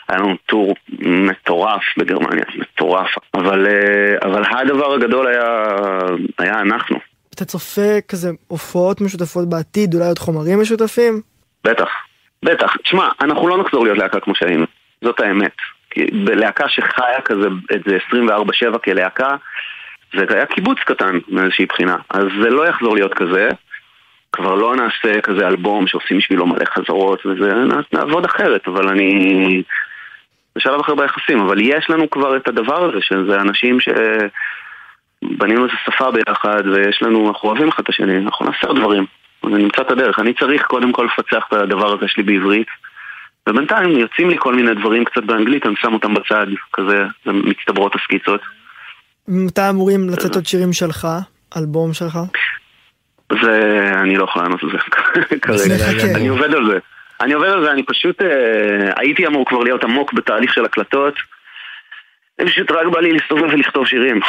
היה 0.08 0.18
לנו 0.18 0.36
טור 0.46 0.74
מטורף 0.98 1.82
בגרמניה, 1.96 2.44
מטורף, 2.54 3.14
אבל, 3.34 3.66
אבל 4.22 4.42
הדבר 4.50 4.94
הגדול 4.94 5.26
היה, 5.26 5.66
היה 6.38 6.60
אנחנו. 6.60 7.11
אתה 7.42 7.50
צופה 7.50 8.00
כזה 8.08 8.30
הופעות 8.48 9.00
משותפות 9.00 9.48
בעתיד, 9.48 9.94
אולי 9.94 10.06
עוד 10.06 10.18
חומרים 10.18 10.60
משותפים? 10.60 11.20
בטח, 11.64 11.88
בטח. 12.44 12.76
תשמע, 12.82 13.08
אנחנו 13.20 13.48
לא 13.48 13.58
נחזור 13.58 13.84
להיות 13.84 13.98
להקה 13.98 14.20
כמו 14.20 14.34
שהיינו, 14.34 14.66
זאת 15.04 15.20
האמת. 15.20 15.56
בלהקה 16.24 16.68
שחיה 16.68 17.20
כזה 17.24 17.48
את 17.74 17.80
זה 17.86 17.98
24-7 18.74 18.78
כלהקה, 18.78 19.36
זה 20.16 20.24
היה 20.34 20.46
קיבוץ 20.46 20.78
קטן 20.78 21.18
מאיזושהי 21.28 21.66
בחינה. 21.66 21.96
אז 22.10 22.24
זה 22.42 22.50
לא 22.50 22.68
יחזור 22.68 22.94
להיות 22.94 23.14
כזה. 23.14 23.48
כבר 24.32 24.54
לא 24.54 24.76
נעשה 24.76 25.20
כזה 25.20 25.46
אלבום 25.46 25.86
שעושים 25.86 26.18
בשבילו 26.18 26.46
מלא 26.46 26.64
חזרות 26.64 27.26
וזה, 27.26 27.52
נעבוד 27.92 28.24
אחרת, 28.24 28.68
אבל 28.68 28.88
אני... 28.88 29.62
זה 30.54 30.60
שלב 30.60 30.80
אחר 30.80 30.94
ביחסים, 30.94 31.40
אבל 31.40 31.60
יש 31.60 31.90
לנו 31.90 32.10
כבר 32.10 32.36
את 32.36 32.48
הדבר 32.48 32.84
הזה, 32.84 32.98
שזה 33.00 33.40
אנשים 33.40 33.80
ש... 33.80 33.88
בנינו 35.22 35.64
איזה 35.64 35.74
שפה 35.86 36.10
ביחד, 36.10 36.62
ויש 36.72 37.02
לנו, 37.02 37.28
אנחנו 37.28 37.48
אוהבים 37.48 37.68
אחד 37.68 37.82
את 37.82 37.88
השני, 37.88 38.18
אנחנו 38.18 38.46
נעשה 38.46 38.66
עוד 38.66 38.78
דברים. 38.78 39.06
אני 39.44 39.62
נמצא 39.62 39.82
את 39.82 39.90
הדרך. 39.90 40.18
אני 40.18 40.34
צריך 40.34 40.62
קודם 40.62 40.92
כל 40.92 41.08
לפצח 41.12 41.44
את 41.48 41.52
הדבר 41.52 41.94
הזה 41.94 42.08
שלי 42.08 42.22
בעברית, 42.22 42.66
ובינתיים 43.48 43.90
יוצאים 43.90 44.30
לי 44.30 44.36
כל 44.38 44.54
מיני 44.54 44.74
דברים 44.74 45.04
קצת 45.04 45.22
באנגלית, 45.22 45.66
אני 45.66 45.74
שם 45.76 45.94
אותם 45.94 46.14
בצד, 46.14 46.46
כזה, 46.72 47.04
זה 47.26 47.32
מצטברות 47.32 47.94
הסקיצות. 47.94 48.40
מתי 49.28 49.70
אמורים 49.70 50.10
לצאת 50.10 50.34
עוד 50.34 50.46
שירים 50.46 50.72
שלך? 50.72 51.08
אלבום 51.56 51.92
שלך? 51.92 52.18
זה, 53.42 53.90
אני 53.94 54.16
לא 54.16 54.24
יכול 54.24 54.42
לענות 54.42 54.62
על 54.62 54.70
זה 54.70 54.78
כרגע. 55.42 56.14
אני 56.14 56.28
עובד 56.28 56.54
על 56.54 56.70
זה. 56.70 56.78
אני 57.20 57.32
עובד 57.32 57.48
על 57.48 57.64
זה, 57.64 57.70
אני 57.70 57.82
פשוט, 57.82 58.22
אה, 58.22 58.92
הייתי 58.96 59.26
אמור 59.26 59.46
כבר 59.48 59.58
להיות 59.58 59.84
עמוק 59.84 60.12
בתהליך 60.12 60.54
של 60.54 60.64
הקלטות. 60.64 61.14
פשוט 62.36 62.70
רק 62.70 62.86
בא 62.86 63.00
לי 63.00 63.12
להסתובב 63.12 63.52
ולכתוב 63.52 63.86
שירים. 63.86 64.20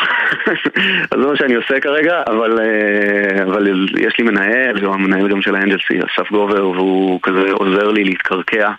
אז 1.12 1.20
זה 1.20 1.28
מה 1.28 1.36
שאני 1.36 1.54
עושה 1.54 1.80
כרגע, 1.80 2.24
אבל, 2.28 2.60
אה, 2.60 3.44
אבל 3.44 3.88
יש 4.00 4.18
לי 4.18 4.24
מנהל, 4.24 4.86
הוא 4.86 4.94
המנהל 4.94 5.28
גם 5.28 5.42
של 5.42 5.56
האנג'לסי, 5.56 6.00
אסף 6.00 6.32
גובר, 6.32 6.70
והוא 6.70 7.20
כזה 7.24 7.52
עוזר 7.52 7.92
לי 7.92 8.04
להתקרקע. 8.04 8.72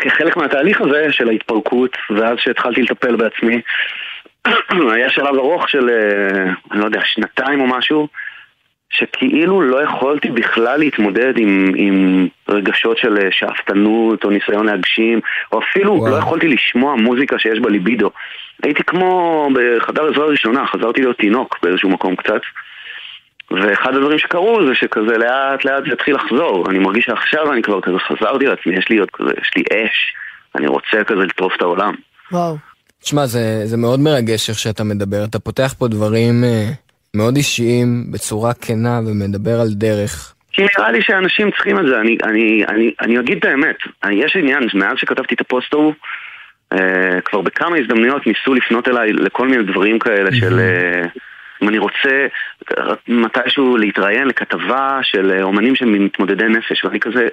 כחלק 0.00 0.36
מהתהליך 0.36 0.80
הזה 0.80 1.12
של 1.12 1.28
ההתפרקות, 1.28 1.96
ואז 2.10 2.38
שהתחלתי 2.38 2.82
לטפל 2.82 3.16
בעצמי, 3.16 3.60
היה 4.94 5.10
שלב 5.10 5.34
ארוך 5.34 5.68
של, 5.68 5.90
אה, 5.90 6.52
אני 6.72 6.80
לא 6.80 6.84
יודע, 6.84 7.00
שנתיים 7.04 7.60
או 7.60 7.66
משהו, 7.66 8.08
שכאילו 8.90 9.60
לא 9.60 9.82
יכולתי 9.82 10.30
בכלל 10.30 10.78
להתמודד 10.78 11.38
עם, 11.38 11.72
עם 11.76 12.28
רגשות 12.48 12.98
של 12.98 13.18
אה, 13.18 13.28
שאפתנות 13.30 14.24
או 14.24 14.30
ניסיון 14.30 14.66
להגשים, 14.66 15.20
או 15.52 15.60
אפילו 15.60 15.94
וואו. 15.94 16.10
לא 16.10 16.16
יכולתי 16.16 16.48
לשמוע 16.48 16.94
מוזיקה 16.96 17.38
שיש 17.38 17.60
בה 17.60 17.70
ליבידו. 17.70 18.10
הייתי 18.62 18.82
כמו 18.84 19.48
בחדר 19.54 20.10
עזרה 20.10 20.26
ראשונה, 20.26 20.66
חזרתי 20.66 21.00
להיות 21.00 21.18
תינוק 21.18 21.58
באיזשהו 21.62 21.88
מקום 21.88 22.16
קצת. 22.16 22.40
ואחד 23.50 23.94
הדברים 23.94 24.18
שקרו 24.18 24.66
זה 24.66 24.74
שכזה 24.74 25.18
לאט 25.18 25.64
לאט 25.64 25.84
זה 25.86 25.92
התחיל 25.92 26.14
לחזור. 26.14 26.70
אני 26.70 26.78
מרגיש 26.78 27.04
שעכשיו 27.04 27.52
אני 27.52 27.62
כבר 27.62 27.80
כזה 27.80 27.98
חזרתי 27.98 28.46
לעצמי, 28.46 28.76
יש 28.76 28.88
לי 28.90 28.98
עוד 28.98 29.08
כזה, 29.12 29.30
יש 29.42 29.50
לי 29.56 29.62
אש. 29.62 30.14
אני 30.54 30.66
רוצה 30.66 31.04
כזה 31.06 31.20
לטרוף 31.20 31.52
את 31.56 31.62
העולם. 31.62 31.94
וואו. 32.32 32.56
תשמע, 33.02 33.26
זה, 33.26 33.60
זה 33.64 33.76
מאוד 33.76 34.00
מרגש 34.00 34.50
איך 34.50 34.58
שאתה 34.58 34.84
מדבר. 34.84 35.24
אתה 35.24 35.38
פותח 35.38 35.74
פה 35.78 35.88
דברים 35.88 36.44
אה, 36.44 36.70
מאוד 37.16 37.36
אישיים, 37.36 38.04
בצורה 38.12 38.54
כנה, 38.54 39.00
ומדבר 39.06 39.60
על 39.60 39.68
דרך. 39.70 40.34
כי 40.52 40.62
נראה 40.62 40.92
לי 40.92 41.02
שאנשים 41.02 41.50
צריכים 41.50 41.78
את 41.78 41.84
זה, 41.86 42.00
אני, 42.00 42.16
אני, 42.22 42.64
אני, 42.68 42.92
אני 43.00 43.18
אגיד 43.18 43.38
את 43.38 43.44
האמת, 43.44 43.76
אני, 44.04 44.24
יש 44.24 44.36
עניין, 44.36 44.62
מאז 44.74 44.92
שכתבתי 44.96 45.34
את 45.34 45.40
הפוסט 45.40 45.72
ההוא, 45.72 45.92
אה, 46.72 47.20
כבר 47.24 47.40
בכמה 47.40 47.76
הזדמנויות 47.76 48.26
ניסו 48.26 48.54
לפנות 48.54 48.88
אליי 48.88 49.12
לכל 49.12 49.48
מיני 49.48 49.62
דברים 49.62 49.98
כאלה 49.98 50.32
של... 50.32 50.58
אה, 50.58 51.02
אם 51.62 51.68
אני 51.68 51.78
רוצה 51.78 52.26
מתישהו 53.08 53.76
להתראיין 53.76 54.28
לכתבה 54.28 54.98
של 55.02 55.32
אה, 55.32 55.42
אומנים 55.42 55.76
שהם 55.76 56.04
מתמודדי 56.04 56.44
נפש, 56.44 56.84
ואני 56.84 57.00
כזה, 57.00 57.28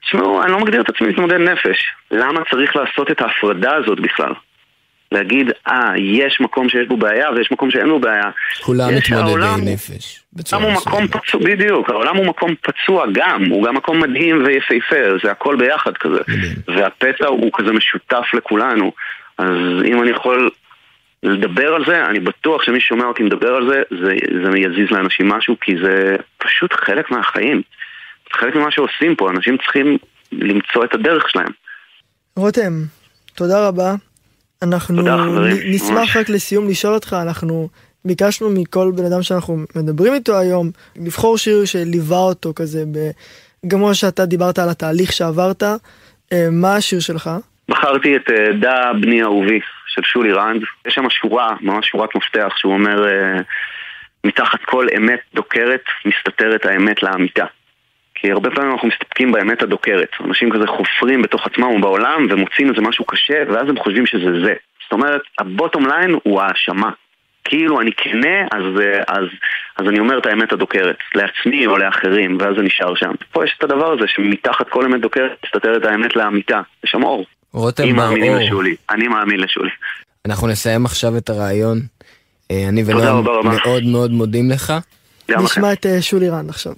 תשמעו, 0.00 0.42
אני 0.42 0.52
לא 0.52 0.58
מגדיר 0.60 0.80
את 0.80 0.88
עצמי 0.88 1.08
מתמודד 1.08 1.38
נפש. 1.38 1.92
למה 2.10 2.40
צריך 2.50 2.76
לעשות 2.76 3.10
את 3.10 3.20
ההפרדה 3.20 3.74
הזאת 3.74 4.00
בכלל? 4.00 4.32
להגיד, 5.12 5.50
אה, 5.68 5.92
יש 5.98 6.40
מקום 6.40 6.68
שיש 6.68 6.88
בו 6.88 6.96
בעיה 6.96 7.30
ויש 7.30 7.52
מקום 7.52 7.70
שאין 7.70 7.88
בו 7.88 7.98
בעיה. 7.98 8.30
כולם 8.62 8.88
מתמודדי 8.96 9.72
נפש. 9.72 10.22
העולם 10.52 10.62
הוא 10.62 10.72
מקום 10.72 11.08
פצוע, 11.08 11.40
בדיוק, 11.44 11.90
העולם 11.90 12.16
הוא 12.16 12.26
מקום 12.26 12.54
פצוע 12.62 13.06
גם, 13.12 13.44
הוא 13.50 13.66
גם 13.66 13.74
מקום 13.74 14.00
מדהים 14.00 14.44
ויפהפה, 14.44 14.96
זה 15.24 15.30
הכל 15.30 15.56
ביחד 15.56 15.92
כזה. 15.96 16.20
והפצע 16.68 17.26
הוא 17.26 17.50
כזה 17.54 17.72
משותף 17.72 18.24
לכולנו. 18.34 18.92
אז 19.38 19.56
אם 19.84 20.02
אני 20.02 20.10
יכול 20.10 20.50
לדבר 21.22 21.74
על 21.74 21.84
זה, 21.86 22.06
אני 22.06 22.20
בטוח 22.20 22.62
שמי 22.62 22.80
ששומע 22.80 23.04
אותי 23.04 23.22
מדבר 23.22 23.54
על 23.54 23.68
זה, 23.68 23.82
זה, 23.90 24.14
זה 24.42 24.58
יזיז 24.58 24.90
לאנשים 24.90 25.28
משהו, 25.28 25.56
כי 25.60 25.72
זה 25.84 26.16
פשוט 26.38 26.72
חלק 26.72 27.10
מהחיים. 27.10 27.62
זה 28.24 28.38
חלק 28.38 28.54
ממה 28.54 28.70
שעושים 28.70 29.16
פה, 29.16 29.30
אנשים 29.30 29.56
צריכים 29.56 29.98
למצוא 30.32 30.84
את 30.84 30.94
הדרך 30.94 31.30
שלהם. 31.30 31.52
רותם, 32.36 32.72
תודה 33.34 33.68
רבה. 33.68 33.94
אנחנו 34.62 35.02
נשמח. 35.66 36.16
רק 36.16 36.28
לסיום 36.28 36.68
לשאול 36.68 36.94
אותך, 36.94 37.16
אנחנו 37.22 37.68
ביקשנו 38.04 38.50
מכל 38.50 38.92
בן 38.96 39.04
אדם 39.04 39.22
שאנחנו 39.22 39.58
מדברים 39.76 40.14
איתו 40.14 40.38
היום, 40.38 40.70
לבחור 40.96 41.38
שיר 41.38 41.64
שליווה 41.64 42.18
אותו 42.18 42.52
כזה, 42.56 42.84
גם 43.66 43.78
כמו 43.78 43.94
שאתה 43.94 44.26
דיברת 44.26 44.58
על 44.58 44.68
התהליך 44.68 45.12
שעברת, 45.12 45.62
אה, 46.32 46.48
מה 46.52 46.76
השיר 46.76 47.00
שלך? 47.00 47.30
בחרתי 47.68 48.16
את 48.16 48.30
אה, 48.30 48.52
דע 48.60 48.92
בני 49.00 49.22
אהובי 49.22 49.60
של 49.86 50.02
שולי 50.04 50.32
רנד. 50.32 50.62
יש 50.86 50.94
שם 50.94 51.10
שורה, 51.10 51.56
ממש 51.60 51.88
שורת 51.88 52.16
מפתח, 52.16 52.52
שהוא 52.56 52.72
אומר, 52.72 53.08
אה, 53.08 53.40
מתחת 54.24 54.58
כל 54.64 54.86
אמת 54.96 55.20
דוקרת, 55.34 55.82
מסתתרת 56.04 56.66
האמת 56.66 57.02
לאמיתה. 57.02 57.44
כי 58.20 58.30
הרבה 58.30 58.50
פעמים 58.50 58.72
אנחנו 58.72 58.88
מסתפקים 58.88 59.32
באמת 59.32 59.62
הדוקרת. 59.62 60.08
אנשים 60.24 60.50
כזה 60.50 60.66
חופרים 60.66 61.22
בתוך 61.22 61.46
עצמם 61.46 61.68
ובעולם 61.68 62.26
ומוצאים 62.30 62.70
איזה 62.70 62.80
משהו 62.80 63.04
קשה, 63.04 63.42
ואז 63.48 63.68
הם 63.68 63.78
חושבים 63.78 64.06
שזה 64.06 64.30
זה. 64.44 64.54
זאת 64.82 64.92
אומרת, 64.92 65.20
הבוטום 65.38 65.86
ליין 65.86 66.16
הוא 66.22 66.40
האשמה. 66.40 66.90
כאילו 67.44 67.80
אני 67.80 67.90
כנה, 67.96 68.38
אז, 68.52 68.80
אה, 68.80 69.02
אז, 69.08 69.24
אז 69.76 69.88
אני 69.88 69.98
אומר 69.98 70.18
את 70.18 70.26
האמת 70.26 70.52
הדוקרת, 70.52 70.96
לעצמי 71.14 71.66
או 71.66 71.78
לאחרים, 71.78 72.38
ואז 72.40 72.56
זה 72.56 72.62
נשאר 72.62 72.94
שם. 72.94 73.10
פה 73.32 73.44
יש 73.44 73.54
את 73.58 73.64
הדבר 73.64 73.92
הזה 73.92 74.02
שמתחת 74.06 74.68
כל 74.68 74.84
אמת 74.84 75.00
דוקרת 75.00 75.30
מסתתרת 75.44 75.84
האמת 75.84 76.16
לאמיתה. 76.16 76.60
יש 76.84 76.90
שם 76.90 77.02
אור. 77.02 77.24
רותם 77.52 77.82
מאור. 77.88 77.96
מאמינים 77.96 78.36
לשולי. 78.36 78.76
אני 78.90 79.08
מאמין 79.08 79.40
לשולי. 79.40 79.70
אנחנו 80.26 80.46
נסיים 80.46 80.84
עכשיו 80.84 81.16
את 81.16 81.30
הרעיון. 81.30 81.78
אה, 82.50 82.68
אני 82.68 82.82
ונועם 82.86 83.24
מאוד 83.24 83.82
מאוד 83.84 84.10
מודים 84.10 84.50
לך. 84.50 84.72
נשמע 85.28 85.72
את 85.72 85.86
אה, 85.86 86.02
שולי 86.02 86.28
רן 86.28 86.48
עכשיו. 86.48 86.72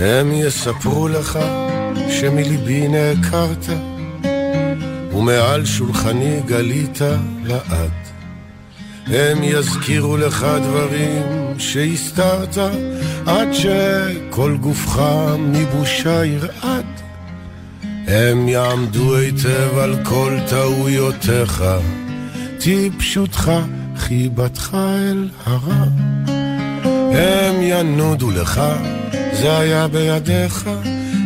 הם 0.00 0.32
יספרו 0.32 1.08
לך 1.08 1.38
שמליבי 2.10 2.88
נעקרת, 2.88 3.66
ומעל 5.12 5.66
שולחני 5.66 6.40
גלית 6.46 6.98
לעד. 7.44 7.90
הם 9.06 9.38
יזכירו 9.42 10.16
לך 10.16 10.46
דברים 10.62 11.22
שהסתרת, 11.58 12.58
עד 13.26 13.48
שכל 13.52 14.56
גופך 14.60 15.02
מבושה 15.38 16.24
ירעד. 16.24 17.00
הם 18.06 18.48
יעמדו 18.48 19.16
היטב 19.16 19.78
על 19.78 19.94
כל 20.04 20.36
טעויותיך, 20.48 21.64
טיפשותך, 22.58 23.52
חיבתך 23.96 24.76
אל 25.10 25.28
הרע. 25.46 25.84
הם 27.12 27.54
ינודו 27.62 28.30
לך, 28.30 28.60
זה 29.40 29.58
היה 29.58 29.88
בידיך, 29.88 30.70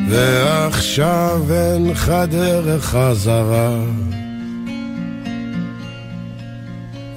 ועכשיו 0.09 1.43
אינך 1.51 2.13
דרך 2.31 2.85
חזרה. 2.85 3.77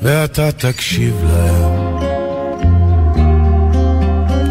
ואתה 0.02 0.52
תקשיב 0.52 1.16
להם, 1.24 1.96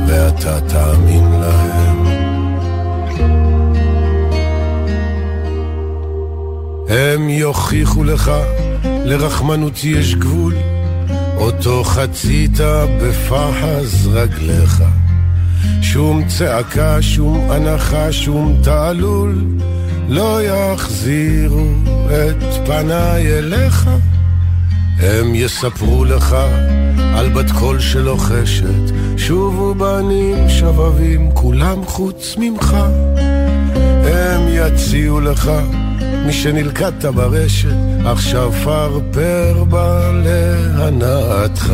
ואתה 0.07 0.61
תאמין 0.61 1.41
להם. 1.41 2.07
הם 6.89 7.29
יוכיחו 7.29 8.05
לך, 8.05 8.33
לרחמנות 8.85 9.85
יש 9.85 10.15
גבול, 10.15 10.55
אותו 11.37 11.85
חצית 11.85 12.59
בפחז 13.01 14.09
רגליך. 14.13 14.83
שום 15.83 16.29
צעקה, 16.29 17.03
שום 17.03 17.51
הנחה, 17.51 18.13
שום 18.13 18.57
תעלול, 18.63 19.45
לא 20.09 20.43
יחזירו 20.43 21.67
את 22.07 22.67
פניי 22.67 23.39
אליך. 23.39 23.89
הם 24.99 25.35
יספרו 25.35 26.05
לך 26.05 26.37
על 27.17 27.29
בת 27.29 27.51
קול 27.51 27.81
שלוחשת, 27.81 28.93
שובו 29.17 29.75
בנים 29.75 30.49
שבבים, 30.49 31.31
כולם 31.35 31.85
חוץ 31.85 32.37
ממך. 32.39 32.77
הם 34.05 34.41
יציעו 34.49 35.21
לך 35.21 35.51
מי 36.27 36.33
שנלכדת 36.33 37.05
ברשת, 37.05 37.69
עכשיו 38.05 38.53
פרפר 38.65 39.65
בה 39.65 40.13
להנאתך. 40.13 41.73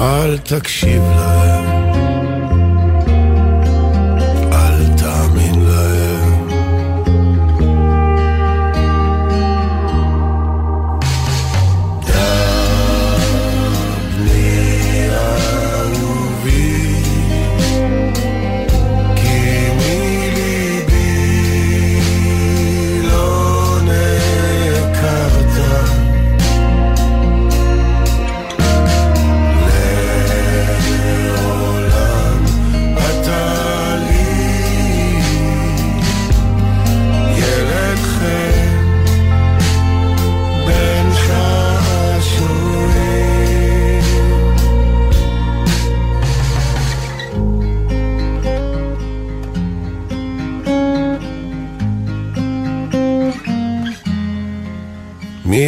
אל 0.00 0.38
תקשיב 0.38 1.02
להם 1.02 1.87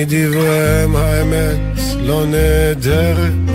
מדבריהם 0.00 0.96
האמת 0.96 1.80
לא 2.00 2.24
נהדרת, 2.26 3.50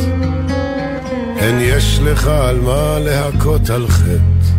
הן 1.40 1.60
יש 1.60 2.00
לך 2.04 2.28
על 2.28 2.60
מה 2.60 3.00
להכות 3.00 3.70
על 3.70 3.88
חטא, 3.88 4.52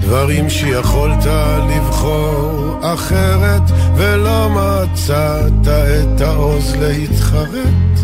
דברים 0.00 0.50
שיכולת 0.50 1.26
לבחור 1.70 2.78
אחרת, 2.82 3.62
ולא 3.96 4.48
מצאת 4.50 5.68
את 5.68 6.20
העוז 6.20 6.76
להתחרט. 6.80 7.98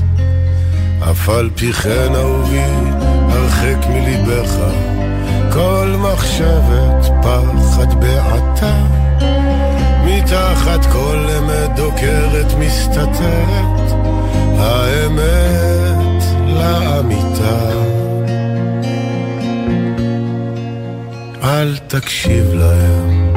אף 1.11 1.29
על 1.29 1.51
פי 1.55 1.73
כן 1.73 2.15
אהובי, 2.15 2.61
הרחק 3.29 3.87
מליבך, 3.89 4.57
כל 5.53 5.95
מחשבת 5.99 7.07
פחד 7.23 8.01
בעתה. 8.01 9.02
מתחת 10.33 10.87
כל 10.93 11.27
אמת 11.39 11.71
דוקרת 11.77 12.55
מסתתרת, 12.59 13.93
האמת 14.59 16.23
לאמיתה. 16.47 17.59
אל 21.45 21.77
תקשיב 21.77 22.55
להם 22.55 23.33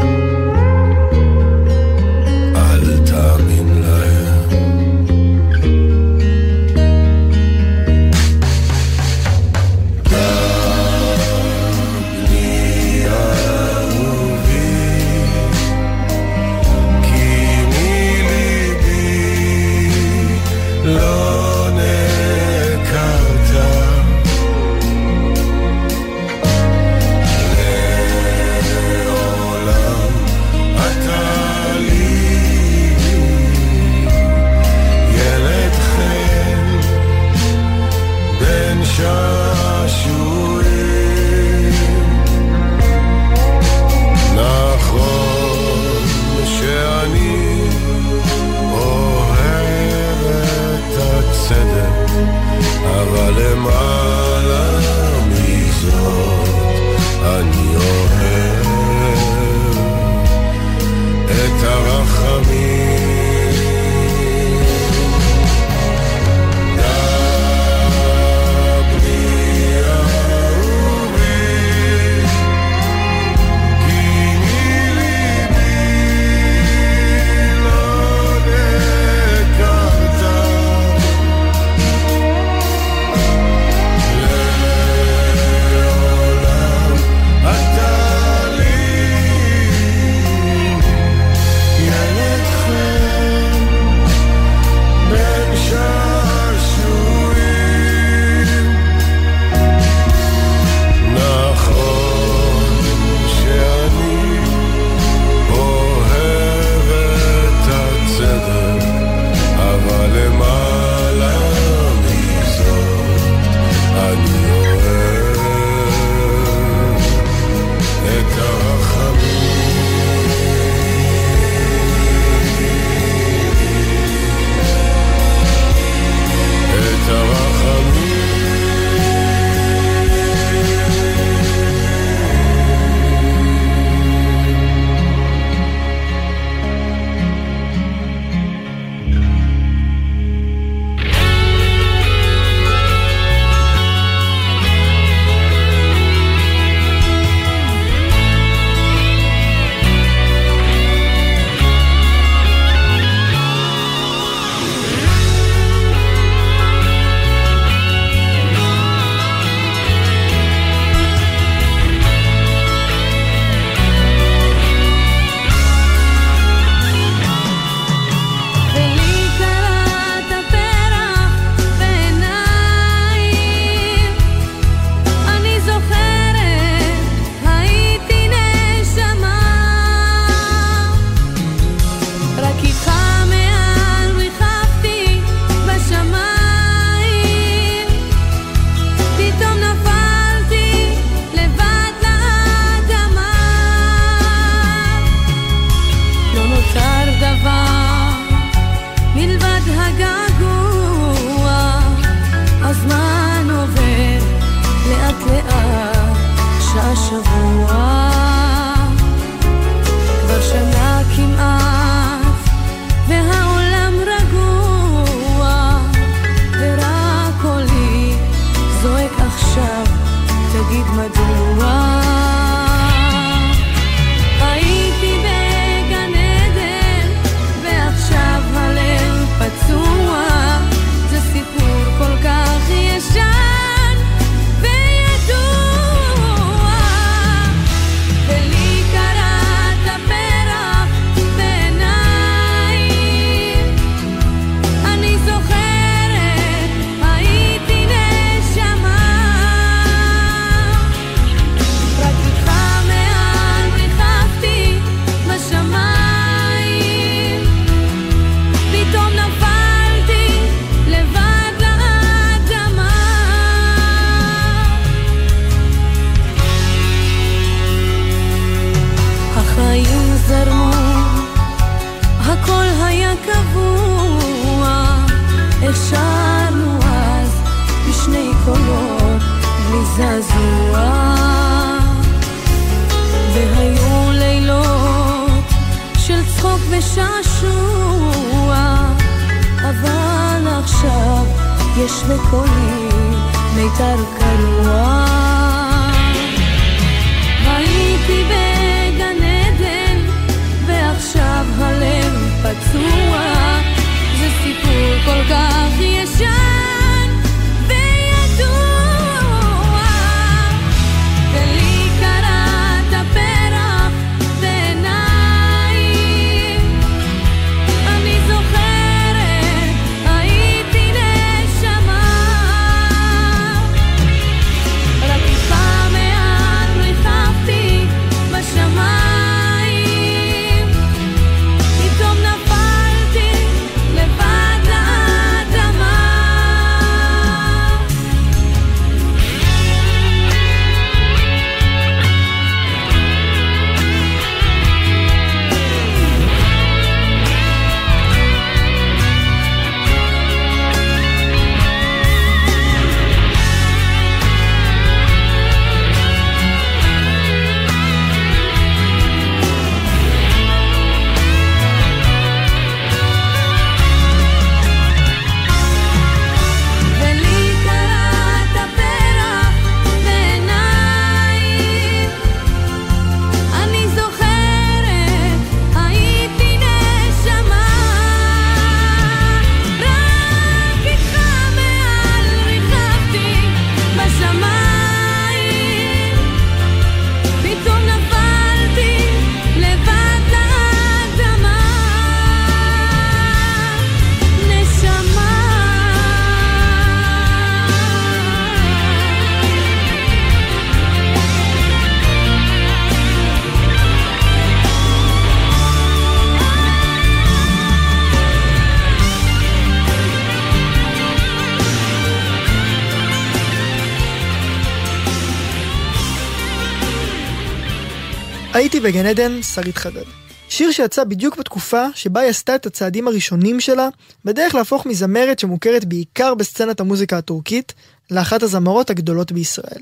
בגן 418.86 419.06
עדן, 419.06 419.42
שרית 419.42 419.78
חדד. 419.78 420.04
שיר 420.50 420.72
שיצא 420.72 421.04
בדיוק 421.04 421.38
בתקופה 421.38 421.86
שבה 421.96 422.22
היא 422.22 422.30
עשתה 422.30 422.56
את 422.56 422.66
הצעדים 422.66 423.08
הראשונים 423.08 423.60
שלה, 423.60 423.88
בדרך 424.26 424.56
להפוך 424.56 424.86
מזמרת 424.86 425.40
שמוכרת 425.40 425.86
בעיקר 425.86 426.34
בסצנת 426.36 426.80
המוזיקה 426.80 427.18
הטורקית, 427.18 427.74
לאחת 428.12 428.44
הזמרות 428.44 428.90
הגדולות 428.90 429.32
בישראל. 429.32 429.82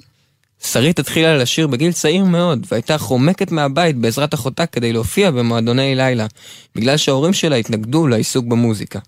שרית 0.64 1.00
התחילה 1.00 1.38
לשיר 1.38 1.68
בגיל 1.68 1.92
צעיר 1.92 2.26
מאוד, 2.26 2.66
והייתה 2.72 2.98
חומקת 2.98 3.52
מהבית 3.52 3.98
בעזרת 3.98 4.34
אחותה 4.34 4.66
כדי 4.66 4.94
להופיע 4.94 5.32
במועדוני 5.32 5.96
לילה, 5.96 6.28
בגלל 6.76 6.98
שההורים 6.98 7.34
שלה 7.34 7.56
התנגדו 7.56 8.08
לעיסוק 8.08 8.46
במוזיקה. 8.46 9.00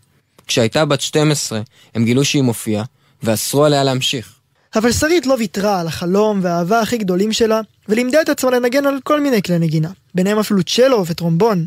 כשהייתה 0.47 0.86
בת 0.86 1.01
12, 1.01 1.62
הם 1.95 2.05
גילו 2.05 2.25
שהיא 2.25 2.43
מופיעה, 2.43 2.84
ואסרו 3.23 3.65
עליה 3.65 3.84
להמשיך. 3.84 4.35
אבל 4.75 4.91
שרית 4.91 5.25
לא 5.25 5.35
ויתרה 5.39 5.79
על 5.79 5.88
החלום 5.88 6.39
והאהבה 6.43 6.79
הכי 6.79 6.97
גדולים 6.97 7.33
שלה, 7.33 7.61
ולימדה 7.89 8.21
את 8.21 8.29
עצמה 8.29 8.51
לנגן 8.51 8.85
על 8.85 8.99
כל 9.03 9.21
מיני 9.21 9.41
כלי 9.41 9.59
נגינה, 9.59 9.89
ביניהם 10.15 10.39
אפילו 10.39 10.63
צ'לו 10.63 11.05
וטרומבון, 11.05 11.65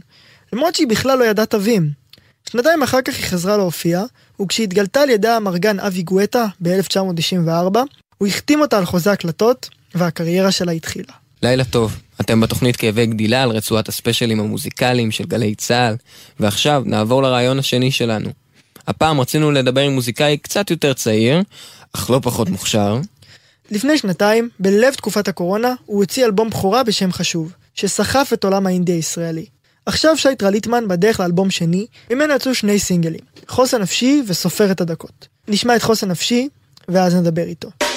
למרות 0.53 0.75
שהיא 0.75 0.89
בכלל 0.89 1.19
לא 1.19 1.25
ידעה 1.25 1.47
תווים. 1.47 1.91
שנתיים 2.51 2.83
אחר 2.83 3.03
כך 3.03 3.17
היא 3.17 3.25
חזרה 3.25 3.57
להופיע, 3.57 4.05
וכשהתגלתה 4.43 5.01
על 5.01 5.11
ידי 5.11 5.29
המרגן 5.29 5.81
אבי 5.81 6.03
גואטה 6.03 6.47
ב-1994, 6.61 7.79
הוא 8.19 8.29
החתים 8.29 8.61
אותה 8.61 8.79
על 8.79 8.85
חוזה 8.85 9.13
הקלטות, 9.13 9.69
והקריירה 9.95 10.53
שלה 10.53 10.73
התחילה. 10.73 11.13
לילה 11.43 11.65
טוב, 11.65 11.97
אתם 12.21 12.41
בתוכנית 12.41 12.77
כאבי 12.77 13.07
גדילה 13.07 13.43
על 13.43 13.51
רצועת 13.51 13.89
הספיישלים 13.89 14.41
המוזיקליים 14.41 15.11
של 15.11 15.25
גלי 15.25 15.55
צה"ל, 15.55 15.97
ועכשיו 16.41 16.83
נעבור 16.87 17.23
לרעיון 17.23 17.59
השני 17.59 17.91
שלנו. 17.91 18.31
הפעם 18.87 19.21
רצינו 19.21 19.51
לדבר 19.51 19.81
עם 19.81 19.93
מוזיקאי 19.93 20.39
קצת 20.39 20.71
יותר 20.71 20.93
צעיר, 20.93 21.43
אך 21.93 22.11
לא 22.11 22.21
פחות 22.23 22.49
מוכשר. 22.49 22.99
לפני 23.71 23.99
שנתיים, 23.99 24.49
בלב 24.61 24.95
תקופת 24.95 25.29
הקורונה, 25.29 25.75
הוא 25.87 26.01
הוציא 26.01 26.25
אלבום 26.25 26.51
בכורה 26.51 26.83
בשם 26.83 27.13
חשוב, 27.13 27.53
שסחף 27.75 28.31
את 28.33 28.45
עולם 28.45 28.67
האינדי 28.67 28.93
הישראלי. 28.93 29.47
עכשיו 29.87 30.17
שייטרה 30.17 30.51
ליטמן 30.51 30.89
בדרך 30.89 31.21
לאלבום 31.21 31.51
שני, 31.51 31.87
ממנו 32.11 32.35
יצאו 32.35 32.55
שני 32.55 32.79
סינגלים, 32.79 33.21
חוסן 33.49 33.83
נפשי 33.83 34.23
וסופר 34.27 34.71
את 34.71 34.81
הדקות. 34.81 35.29
נשמע 35.49 35.77
את 35.77 35.83
חוסן 35.83 36.11
נפשי, 36.11 36.49
ואז 36.89 37.15
נדבר 37.15 37.43
איתו. 37.43 37.88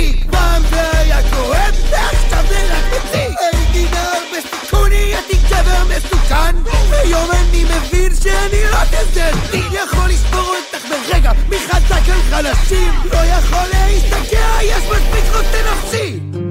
מתחיל 0.00 0.30
פעם 0.30 0.62
זה 0.70 0.98
היה 0.98 1.22
כואב 1.30 1.74
ועכשיו 1.90 2.44
זה 2.48 2.74
רק 2.74 2.84
מציג 3.04 3.34
הייתי 3.52 3.94
נער 3.94 4.22
בסיכון 4.32 4.92
הייתי 4.92 5.36
גבר 5.48 5.84
מסוכן 5.84 6.56
היום 6.90 7.30
אני 7.30 7.64
מבין 7.64 8.14
שאני 8.22 8.64
רק 8.70 8.94
איזה 8.94 9.30
דין. 9.50 9.64
יכול 9.72 10.08
לשבור 10.08 10.54
אותך 10.56 10.86
ברגע 10.88 11.32
מי 11.48 11.56
חזק 11.58 12.08
על 12.08 12.22
חלשים. 12.30 12.92
לא 13.12 13.18
יכול 13.18 13.68
להסתכל 13.72 14.62
יש 14.62 14.84
מספיק 14.84 15.24
חוסן 15.32 15.72
נפשי 15.72 16.49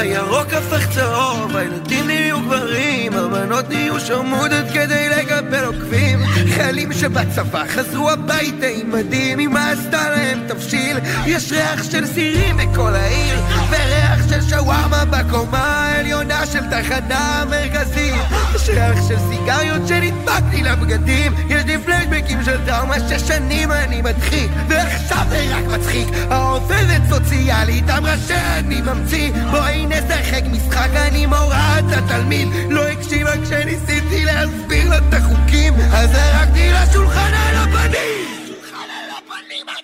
הירוק 0.00 0.52
הפך 0.52 0.90
צהוב, 0.94 1.56
הילדים 1.56 2.06
נהיו 2.06 2.40
גברים, 2.40 3.12
הבנות 3.12 3.68
נהיו 3.68 4.00
שרמודות 4.00 4.66
כדי 4.74 5.08
לקבל 5.08 5.64
עוקבים. 5.64 6.18
חיילים 6.54 6.92
שבצבא 6.92 7.64
חזרו 7.68 8.10
הביתה 8.10 8.66
עם 8.66 8.92
מדים, 8.92 9.40
אמא 9.40 9.72
עשתה 9.72 10.10
להם 10.10 10.40
תבשיל. 10.48 10.98
יש 11.26 11.52
ריח 11.52 11.90
של 11.90 12.06
סירים 12.06 12.56
בכל 12.56 12.94
העיר, 12.94 13.38
וריח 13.70 14.28
של 14.30 14.40
שווארמה 14.48 15.04
בקומה 15.04 15.58
העליונה 15.58 16.46
של 16.46 16.66
תחנה 16.70 17.44
מרכזית. 17.50 18.14
יש 18.54 18.68
ריח 18.68 19.08
של 19.08 19.16
סיגריות 19.30 19.88
שנדבק 19.88 20.42
לי 20.52 20.62
לבגדים 20.62 21.32
יש 21.48 21.64
לי 21.64 21.78
פלשבקים 21.78 22.44
של 22.44 22.64
טראומה 22.66 22.94
ששנים 23.08 23.72
אני 23.72 24.02
מדחיק 24.02 24.50
ועכשיו 24.68 25.26
זה 25.28 25.46
רק 25.50 25.64
מצחיק 25.64 26.08
העובדת 26.30 27.02
סוציאלית 27.08 27.90
אמרה 27.90 28.14
שאני 28.28 28.80
ממציא 28.80 29.32
בואי 29.50 29.86
נשחק 29.90 30.42
משחק 30.50 30.88
אני 30.94 31.26
מורה 31.26 31.78
את 31.78 31.84
התלמיד. 31.92 32.48
לא 32.70 32.88
הקשיבה 32.88 33.32
כשניסיתי 33.44 34.24
להסביר 34.24 34.88
לה 34.88 34.98
את 34.98 35.14
החוקים. 35.14 35.74
אז 35.92 36.10
זרקתי 36.10 36.72
לה 36.72 36.86
שולחן 36.92 37.32
על 37.34 37.56
הפנים 37.56 38.40
על 38.72 39.80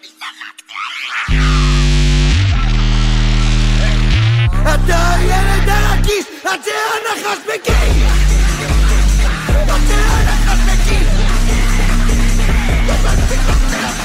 אתה 4.74 5.14
ילד 5.22 5.68
הרגיש, 5.68 6.24
אתה 6.42 6.50
הנחש 6.54 7.38
בכיס! 7.46 8.26
אתה 9.64 9.94
הנחש! 9.94 10.56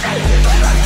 הירוק 0.03 0.80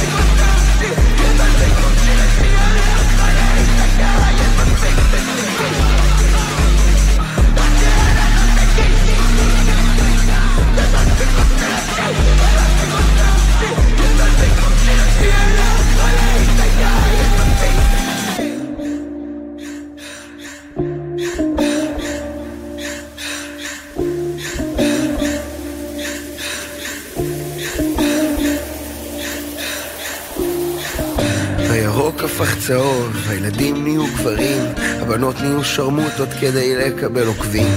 הפך 32.36 32.68
צהוב, 32.68 33.18
הילדים 33.28 33.84
נהיו 33.84 34.04
גברים, 34.06 34.62
הבנות 35.06 35.42
נהיו 35.42 35.64
שרמוטות 35.64 36.30
כדי 36.40 36.76
לקבל 36.76 37.28
עוקבים. 37.28 37.68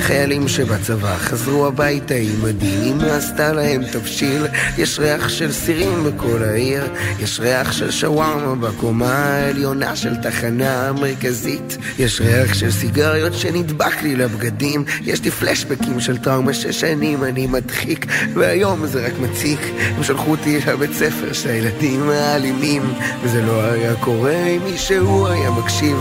חיילים 0.00 0.48
שבצבא 0.48 1.16
חזרו 1.16 1.66
הביתה 1.66 2.14
עם 2.14 2.42
מדים, 2.42 3.00
אמא 3.00 3.04
עשתה 3.04 3.52
להם 3.52 3.82
תבשיל, 3.92 4.46
יש 4.78 4.98
ריח 4.98 5.28
של 5.28 5.52
סירים 5.52 6.04
בכל 6.04 6.42
העיר, 6.44 6.84
יש 7.20 7.40
ריח 7.40 7.72
של 7.72 7.90
שווארמה 7.90 8.54
בקומה 8.54 9.14
העליונה 9.14 9.96
של 9.96 10.16
תחנה 10.22 10.88
המרכזית, 10.88 11.76
יש 11.98 12.20
ריח 12.20 12.54
של 12.54 12.70
סיגריות 12.70 13.34
שנדבק 13.34 14.02
לי 14.02 14.16
לבגדים, 14.16 14.84
יש 15.04 15.22
לי 15.22 15.30
פלשבקים 15.30 16.00
של 16.00 16.18
טראומה 16.18 16.54
שש 16.54 16.80
שנים 16.80 17.24
אני 17.24 17.46
מדחיק, 17.46 18.06
והיום 18.34 18.86
זה 18.86 19.06
רק 19.06 19.12
מציק, 19.20 19.60
הם 19.96 20.02
שלחו 20.02 20.30
אותי 20.30 20.58
לבית 20.66 20.92
ספר 20.92 21.32
של 21.32 21.48
הילדים 21.48 22.10
האלימים, 22.10 22.82
וזה 23.22 23.42
לא 23.42 23.62
היה 23.62 23.94
קורה 23.94 24.46
אם 24.46 24.60
מישהו 24.64 25.26
היה 25.26 25.50
מקשיב 25.50 25.96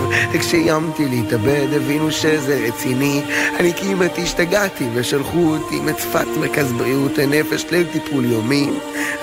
וכשאיימתי 0.77 1.05
להתאבד 1.15 1.67
הבינו 1.75 2.11
שזה 2.11 2.67
רציני 2.67 3.21
אני 3.59 3.73
כמעט 3.73 4.17
השתגעתי 4.17 4.87
ושלחו 4.93 5.39
אותי 5.39 5.79
מצפת 5.79 6.27
מרכז 6.39 6.73
בריאות 6.73 7.17
הנפש 7.17 7.65
לטיפול 7.71 8.25
יומי 8.25 8.69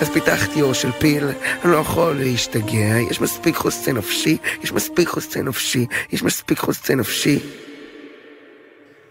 אז 0.00 0.10
פיתחתי 0.10 0.62
אור 0.62 0.72
של 0.72 0.92
פיל, 0.92 1.24
אני 1.64 1.72
לא 1.72 1.76
יכול 1.76 2.16
להשתגע 2.18 2.98
יש 3.10 3.20
מספיק 3.20 3.56
חוסן 3.56 3.96
נפשי, 3.96 4.36
יש 4.62 4.72
מספיק 4.72 5.08
חוסן 5.08 5.48
נפשי, 5.48 5.86
יש 6.12 6.22
מספיק 6.22 6.58
חוסן 6.58 7.00
נפשי 7.00 7.38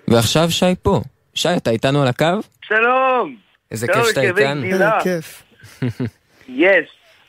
ועכשיו 0.08 0.52
שי 0.52 0.76
פה. 0.82 1.02
שי, 1.34 1.50
אתה 1.58 1.72
איתנו 1.72 2.02
על 2.02 2.08
הקו? 2.08 2.26
שלום! 2.62 3.36
איזה 3.72 3.88
כיף 3.88 4.08
שאתה 4.08 4.22
איתנו. 4.22 4.64
איזה 4.64 4.86
כיף. 5.04 5.44
יס. 6.48 6.86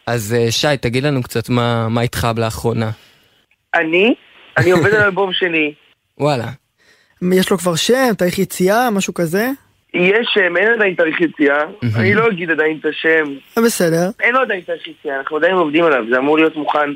אז 0.06 0.34
אה, 0.38 0.52
שי, 0.52 0.76
תגיד 0.80 1.04
לנו 1.04 1.22
קצת 1.22 1.48
מה 1.48 1.88
מה 1.88 2.00
איתך 2.00 2.28
לאחרונה. 2.36 2.90
אני? 3.74 4.14
אני 4.56 4.70
עובד 4.70 4.94
על 4.94 5.02
אלבום 5.02 5.32
שני. 5.32 5.74
וואלה. 6.18 6.46
יש 7.32 7.50
לו 7.50 7.58
כבר 7.58 7.74
שם, 7.74 8.14
תאריך 8.18 8.38
יציאה, 8.38 8.90
משהו 8.90 9.14
כזה? 9.14 9.50
יש 9.94 10.28
שם, 10.34 10.56
אין 10.56 10.72
עדיין 10.72 10.94
תאריך 10.94 11.20
יציאה. 11.20 11.62
אני 11.96 12.14
לא 12.14 12.28
אגיד 12.28 12.50
עדיין 12.50 12.78
את 12.80 12.86
השם. 12.86 13.24
אה, 13.58 13.62
בסדר. 13.62 14.10
אין 14.20 14.34
לו 14.34 14.40
עדיין 14.40 14.60
תאריך 14.60 14.88
יציאה, 14.88 15.18
אנחנו 15.18 15.36
עדיין 15.36 15.54
עובדים 15.54 15.84
עליו. 15.84 16.02
זה 16.10 16.18
אמור 16.18 16.38
להיות 16.38 16.56
מוכן. 16.56 16.90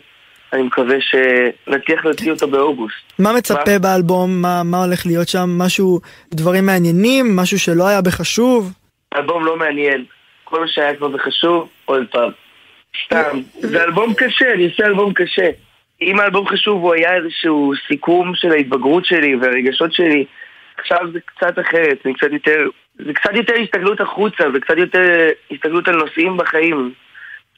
אני 0.52 0.62
מקווה 0.62 0.96
שנצליח 1.00 2.04
להוציא 2.04 2.32
אותו 2.32 2.48
באוגוסט. 2.48 2.96
מה 3.18 3.32
מצפה 3.32 3.78
באלבום? 3.78 4.42
מה, 4.42 4.62
מה 4.62 4.84
הולך 4.84 5.06
להיות 5.06 5.28
שם? 5.28 5.48
משהו, 5.58 6.00
דברים 6.34 6.66
מעניינים? 6.66 7.36
משהו 7.36 7.58
שלא 7.58 7.88
היה 7.88 8.00
בחשוב? 8.00 8.72
אלבום 9.16 9.44
לא 9.44 9.56
מעניין. 9.56 10.04
כל 10.44 10.60
מה 10.60 10.66
שהיה 10.68 10.96
כבר 10.96 11.14
וחשוב, 11.14 11.68
עוד 11.84 12.02
פעם. 12.10 12.30
סתם. 13.06 13.40
זה 13.60 13.84
אלבום 13.84 14.14
קשה, 14.14 14.52
אני 14.54 14.66
עושה 14.66 14.86
אלבום 14.86 15.12
קשה. 15.12 15.50
אם 16.02 16.20
האלבום 16.20 16.48
חשוב 16.48 16.82
הוא 16.82 16.94
היה 16.94 17.16
איזשהו 17.16 17.72
סיכום 17.88 18.32
של 18.34 18.52
ההתבגרות 18.52 19.04
שלי 19.04 19.36
והרגשות 19.36 19.92
שלי, 19.92 20.24
עכשיו 20.78 20.98
זה 21.12 21.18
קצת 21.24 21.58
אחרת, 21.58 21.98
זה 22.04 22.10
קצת 22.16 22.32
יותר, 22.32 22.66
זה 23.06 23.12
קצת 23.12 23.30
יותר 23.34 23.54
הסתגלות 23.62 24.00
החוצה 24.00 24.44
וקצת 24.54 24.76
יותר 24.76 25.28
הסתגלות 25.50 25.88
על 25.88 25.96
נושאים 25.96 26.36
בחיים 26.36 26.92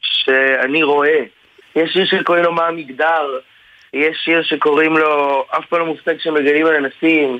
שאני 0.01 0.83
רואה. 0.83 1.23
יש 1.75 1.93
שיר 1.93 2.05
שקוראים 2.05 2.43
לו 2.43 2.51
מה 2.51 2.67
המגדר, 2.67 3.39
יש 3.93 4.17
שיר 4.23 4.43
שקוראים 4.43 4.97
לו 4.97 5.43
אף 5.57 5.65
פעם 5.69 5.79
לא 5.79 5.85
מופתע 5.85 6.11
כשמגלים 6.17 6.65
על 6.65 6.75
אנסים, 6.75 7.39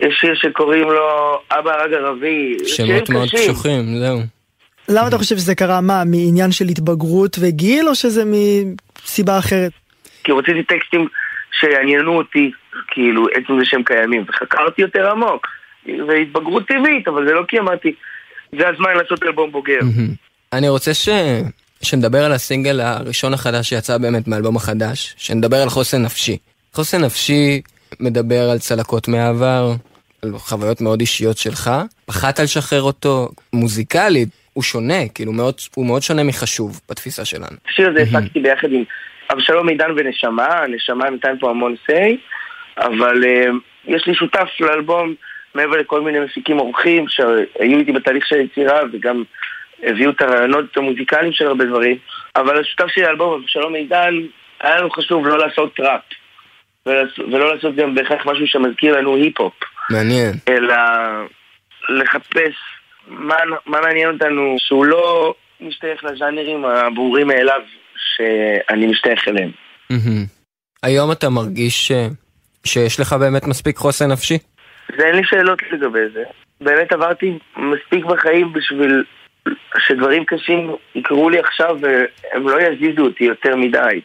יש 0.00 0.14
שיר 0.20 0.34
שקוראים 0.34 0.90
לו 0.90 1.38
אבא 1.50 1.70
הרג 1.70 1.92
ערבי, 1.92 2.56
זה 2.58 2.68
שמות 2.68 3.10
מאוד. 3.10 3.28
קשוחים, 3.28 3.98
זהו. 3.98 4.18
למה 4.88 5.08
אתה 5.08 5.18
חושב 5.18 5.36
שזה 5.36 5.54
קרה? 5.54 5.80
מה, 5.80 6.04
מעניין 6.04 6.52
של 6.52 6.64
התבגרות 6.64 7.36
וגיל, 7.40 7.88
או 7.88 7.94
שזה 7.94 8.22
מסיבה 8.24 9.38
אחרת? 9.38 9.72
כי 10.24 10.32
רציתי 10.32 10.62
טקסטים 10.62 11.08
שיעניינו 11.60 12.16
אותי, 12.16 12.50
כאילו, 12.88 13.26
עצם 13.34 13.58
זה 13.58 13.64
שהם 13.64 13.82
קיימים, 13.82 14.24
וחקרתי 14.28 14.82
יותר 14.82 15.10
עמוק. 15.10 15.46
והתבגרות 16.08 16.68
טבעית, 16.68 17.08
אבל 17.08 17.26
זה 17.26 17.32
לא 17.32 17.42
כי 17.48 17.58
אמרתי, 17.58 17.94
זה 18.58 18.68
הזמן 18.68 18.96
לעשות 18.96 19.22
אלבום 19.22 19.52
בוגר. 19.52 19.80
אני 20.52 20.68
רוצה 20.68 20.94
ש... 20.94 21.08
שנדבר 21.82 22.24
על 22.24 22.32
הסינגל 22.32 22.80
הראשון 22.80 23.34
החדש 23.34 23.68
שיצא 23.68 23.98
באמת 23.98 24.28
מהאלבום 24.28 24.56
החדש, 24.56 25.14
שנדבר 25.18 25.56
על 25.56 25.68
חוסן 25.68 26.02
נפשי. 26.02 26.38
חוסן 26.72 27.04
נפשי 27.04 27.60
מדבר 28.00 28.50
על 28.50 28.58
צלקות 28.58 29.08
מהעבר, 29.08 29.72
על 30.22 30.30
חוויות 30.38 30.80
מאוד 30.80 31.00
אישיות 31.00 31.38
שלך, 31.38 31.70
פחדת 32.06 32.40
לשחרר 32.40 32.82
אותו 32.82 33.28
מוזיקלית, 33.52 34.28
הוא 34.52 34.62
שונה, 34.62 35.08
כאילו 35.14 35.32
מאוד, 35.32 35.54
הוא 35.74 35.86
מאוד 35.86 36.02
שונה 36.02 36.22
מחשוב 36.22 36.80
בתפיסה 36.90 37.24
שלנו. 37.24 37.56
השיר 37.68 37.90
הזה 37.90 38.02
הפקתי 38.02 38.40
ביחד 38.40 38.68
עם 38.72 38.84
אבשלום 39.32 39.66
מידן 39.66 39.90
ונשמה, 39.96 40.66
נשמה 40.68 41.10
נתן 41.10 41.38
פה 41.40 41.50
המון 41.50 41.74
סיי, 41.86 42.16
אבל 42.78 43.24
uh, 43.24 43.52
יש 43.84 44.06
לי 44.06 44.14
שותף 44.14 44.48
לאלבום 44.60 45.14
מעבר 45.54 45.76
לכל 45.76 46.00
מיני 46.00 46.20
מפיקים 46.20 46.58
אורחים 46.58 47.08
שהיו 47.08 47.78
איתי 47.78 47.92
בתהליך 47.92 48.26
של 48.26 48.36
היצירה 48.36 48.80
וגם 48.92 49.22
הביאו 49.82 50.10
את 50.10 50.22
הרעיונות 50.22 50.76
המוזיקליים 50.76 51.32
של 51.32 51.46
הרבה 51.46 51.64
דברים, 51.64 51.96
אבל 52.36 52.60
השותף 52.60 52.86
שלי 52.86 53.02
לאלבום, 53.02 53.40
אבשלום 53.42 53.72
מידן, 53.72 54.14
היה 54.60 54.76
לנו 54.76 54.90
חשוב 54.90 55.26
לא 55.26 55.38
לעשות 55.38 55.76
טראפ. 55.76 56.00
ולא 56.86 57.54
לעשות 57.54 57.76
גם 57.76 57.94
בהכרח 57.94 58.26
משהו 58.26 58.46
שמזכיר 58.46 58.96
לנו 58.98 59.16
היפ-הופ, 59.16 59.54
מעניין. 59.90 60.32
אלא 60.48 60.74
לחפש 61.88 62.54
מה, 63.06 63.36
מה 63.66 63.80
מעניין 63.80 64.10
אותנו 64.10 64.56
שהוא 64.58 64.84
לא 64.84 65.34
משתייך 65.60 66.04
לז'אנרים 66.04 66.64
הברורים 66.64 67.26
מאליו 67.26 67.60
שאני 68.16 68.86
משתייך 68.86 69.28
אליהם. 69.28 69.50
היום 70.82 71.12
אתה 71.12 71.30
מרגיש 71.30 71.88
ש... 71.88 71.92
שיש 72.64 73.00
לך 73.00 73.12
באמת 73.12 73.46
מספיק 73.46 73.76
חוסן 73.76 74.12
נפשי? 74.12 74.38
ואין 74.98 75.16
לי 75.16 75.22
שאלות 75.24 75.62
לגבי 75.72 76.08
זה. 76.14 76.22
באמת 76.60 76.92
עברתי 76.92 77.38
מספיק 77.56 78.04
בחיים 78.04 78.52
בשביל 78.52 79.04
שדברים 79.78 80.24
קשים 80.24 80.70
יקרו 80.94 81.30
לי 81.30 81.38
עכשיו 81.38 81.76
והם 81.80 82.48
לא 82.48 82.60
יזיזו 82.60 83.02
אותי 83.02 83.24
יותר 83.24 83.56
מדי. 83.56 84.00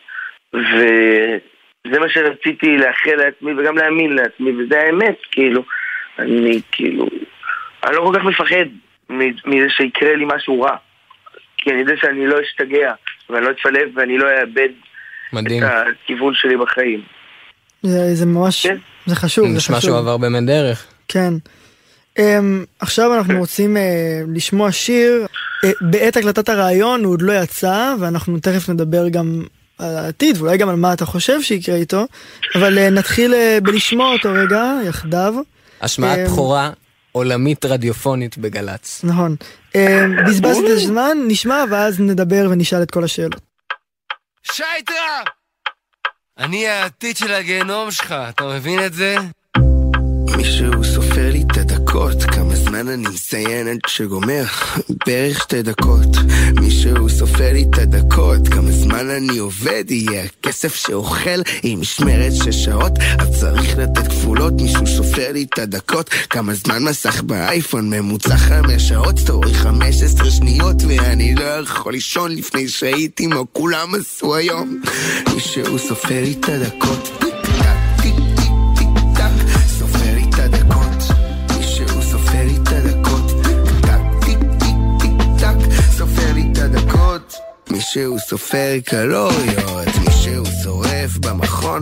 וזה 0.53 1.99
מה 1.99 2.09
שרציתי 2.09 2.77
לאחל 2.77 3.15
לעצמי 3.15 3.53
וגם 3.53 3.77
להאמין 3.77 4.13
לעצמי, 4.13 4.51
וזה 4.51 4.79
האמת, 4.79 5.17
כאילו. 5.31 5.63
אני 6.19 6.61
כאילו... 6.71 7.07
אני 7.83 7.95
לא 7.95 8.01
כל 8.01 8.19
כך 8.19 8.25
מפחד 8.25 8.65
מזה 9.45 9.69
שיקרה 9.69 10.15
לי 10.15 10.25
משהו 10.27 10.61
רע. 10.61 10.75
כי 11.57 11.71
אני 11.71 11.79
יודע 11.79 11.93
שאני 12.01 12.27
לא 12.27 12.35
אשתגע, 12.41 12.93
ואני 13.29 13.45
לא 13.45 13.51
אתפלב 13.51 13.89
ואני 13.95 14.17
לא 14.17 14.27
אאבד 14.41 14.69
מדהים. 15.33 15.63
את 15.63 15.69
הכיוון 16.03 16.33
שלי 16.35 16.57
בחיים. 16.57 17.01
זה, 17.83 18.15
זה 18.15 18.25
ממש, 18.25 18.67
כן. 18.67 18.77
זה 19.05 19.15
חשוב, 19.15 19.47
זה 19.47 19.57
נשמע 19.57 19.77
חשוב. 19.77 19.89
שהוא 19.89 19.99
עבר 19.99 20.17
באמת 20.17 20.43
דרך. 20.45 20.85
כן. 21.07 21.33
Um, 22.19 22.21
עכשיו 22.79 23.17
אנחנו 23.17 23.39
רוצים 23.39 23.77
uh, 23.77 23.79
לשמוע 24.35 24.71
שיר. 24.71 25.25
Uh, 25.65 25.67
בעת 25.81 26.17
הקלטת 26.17 26.49
הרעיון 26.49 27.03
הוא 27.03 27.13
עוד 27.13 27.21
לא 27.21 27.33
יצא, 27.33 27.93
ואנחנו 27.99 28.39
תכף 28.39 28.69
נדבר 28.69 29.09
גם 29.09 29.43
על 29.77 29.95
העתיד, 29.97 30.37
ואולי 30.37 30.57
גם 30.57 30.69
על 30.69 30.75
מה 30.75 30.93
אתה 30.93 31.05
חושב 31.05 31.41
שיקרה 31.41 31.75
איתו, 31.75 32.05
אבל 32.55 32.77
uh, 32.77 32.91
נתחיל 32.91 33.33
uh, 33.33 33.63
בלשמוע 33.63 34.13
אותו 34.13 34.29
רגע, 34.33 34.73
יחדיו. 34.87 35.35
השמעת 35.81 36.19
אמ, 36.19 36.25
בכורה 36.25 36.71
עולמית 37.17 37.65
רדיופונית 37.65 38.37
בגל"צ. 38.37 39.01
נכון. 39.03 39.35
אה, 39.75 40.05
בזבזת 40.27 40.59
את 40.65 40.69
הזמן, 40.69 41.17
נשמע 41.27 41.63
ואז 41.71 41.99
נדבר 41.99 42.47
ונשאל 42.51 42.81
את 42.81 42.91
כל 42.91 43.03
השאלות. 43.03 43.41
שייטרה! 44.43 45.23
אני 46.37 46.67
העתיד 46.67 47.17
של 47.17 47.33
הגיהנום 47.33 47.91
שלך, 47.91 48.15
אתה 48.29 48.43
מבין 48.43 48.85
את 48.85 48.93
זה? 48.93 49.15
מישהו 50.37 50.83
סופר 50.83 51.31
לי 51.31 51.43
את 51.51 51.57
הדקות, 51.57 51.76
כמה 51.97 52.55
זמן 52.55 52.87
אני 52.87 53.07
מציין 53.07 53.67
עד 53.67 53.79
שגומר, 53.87 54.43
בערך 55.07 55.43
שתי 55.43 55.61
דקות. 55.61 56.07
מישהו 56.61 57.09
סופר 57.09 57.53
לי 57.53 57.65
את 57.69 57.77
הדקות, 57.77 58.47
כמה 58.47 58.71
זמן 58.71 59.09
אני 59.09 59.37
עובד, 59.37 59.83
יהיה 59.89 60.23
הכסף 60.23 60.75
שאוכל 60.75 61.41
עם 61.63 61.81
משמרת 61.81 62.33
שש 62.33 62.65
שעות, 62.65 62.91
אז 63.19 63.39
צריך 63.39 63.77
לתת 63.77 64.07
כפולות, 64.07 64.53
מישהו 64.61 64.87
סופר 64.87 65.31
לי 65.31 65.45
את 65.53 65.59
הדקות, 65.59 66.09
כמה 66.09 66.53
זמן 66.53 66.83
מסך 66.83 67.21
באייפון, 67.21 67.89
ממוצע 67.89 68.37
חמש 68.37 68.89
שעות, 68.89 69.19
סטורי 69.19 69.53
חמש 69.53 70.01
עשרה 70.03 70.31
שניות, 70.31 70.75
ואני 70.87 71.35
לא 71.35 71.43
יכול 71.43 71.93
לישון 71.93 72.31
לפני 72.31 72.67
שהייתי 72.67 73.27
מה 73.27 73.41
כולם 73.53 73.95
עשו 73.95 74.35
היום. 74.35 74.81
מישהו 75.33 75.79
סופר 75.79 76.21
לי 76.21 76.35
את 76.39 76.49
הדקות. 76.49 77.36
מישהו 87.87 88.19
סופר 88.19 88.79
קלוריות, 88.85 89.87
מישהו 90.05 90.45
שורף 90.63 91.17
במכון, 91.17 91.81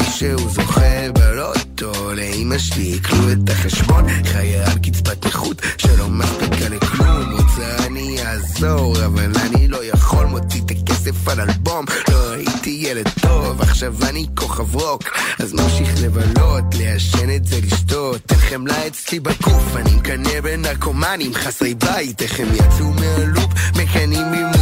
מישהו 0.00 0.48
זוכה 0.48 1.12
בלוטו, 1.12 2.12
לאמא 2.14 2.58
שלי 2.58 2.82
עיקלו 2.82 3.32
את 3.32 3.50
החשבון, 3.50 4.04
חיה 4.24 4.70
על 4.70 4.78
קצבת 4.78 5.26
נכות 5.26 5.62
שלא 5.78 6.08
מספיקה 6.08 6.68
לכלום, 6.68 7.32
רוצה 7.32 7.86
אני 7.86 8.18
אעזור, 8.22 9.04
אבל 9.04 9.32
אני 9.46 9.68
לא 9.68 9.84
יכול, 9.84 10.26
מוציא 10.26 10.60
את 10.66 10.70
הכסף 10.70 11.28
על 11.28 11.40
אלבום, 11.40 11.84
לא 12.08 12.32
הייתי 12.32 12.70
ילד 12.70 13.08
טוב, 13.20 13.60
עכשיו 13.60 13.94
אני 14.08 14.26
כוכב 14.34 14.74
רוק, 14.74 15.02
אז 15.38 15.52
ממשיך 15.52 16.02
לבלות, 16.02 16.64
לעשן 16.78 17.36
את 17.36 17.44
זה 17.44 17.56
לשתות, 17.62 18.20
אין 18.30 18.38
חמלה 18.38 18.86
אצלי 18.86 19.20
בגוף, 19.20 19.76
אני 19.76 19.94
מקנא 19.96 20.40
בנרקומנים 20.40 21.34
חסרי 21.34 21.74
בית, 21.74 22.22
איך 22.22 22.40
הם 22.40 22.48
יצאו 22.54 22.92
מהלופ, 22.92 23.52
מקנאים 23.76 24.30
בי 24.30 24.56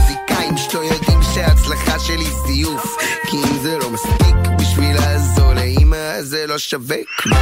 מוזיקאים 0.54 0.70
שלא 0.70 0.94
יודעים 0.94 1.22
שההצלחה 1.34 1.98
שלי 1.98 2.26
זיוף, 2.46 2.96
כי 3.26 3.36
אם 3.36 3.58
זה 3.62 3.78
לא 3.78 3.90
מספיק 3.90 4.36
בשביל 4.58 4.96
לעזור 4.96 5.54
לאמא, 5.54 6.22
זה 6.22 6.46
לא 6.46 6.58
שווה 6.58 6.96
כלום. 7.18 7.38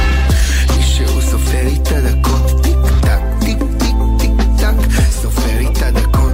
מישהו 0.77 1.21
סופר 1.21 1.63
לי 1.63 1.77
את 1.81 1.87
הדקות, 1.91 2.63
טיק 2.63 2.75
טק, 3.01 3.19
טיק 3.39 3.57
טיק 3.79 3.95
טיק 4.19 4.31
טק, 4.57 5.01
סופר 5.21 5.57
לי 5.57 5.67
את 5.67 5.81
הדקות, 5.81 6.33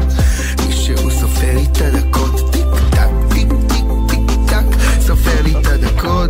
מישהו 0.67 1.11
סופר 1.11 1.55
לי 1.55 1.65
את 1.71 1.81
הדקות, 1.81 2.51
טיק 2.51 2.65
טק, 2.91 3.33
טיק 3.33 3.49
טיק 3.67 3.85
טיק 4.09 4.49
טק, 4.49 4.77
סופר 5.01 5.41
לי 5.43 5.51
את 5.51 5.65
הדקות, 5.65 6.29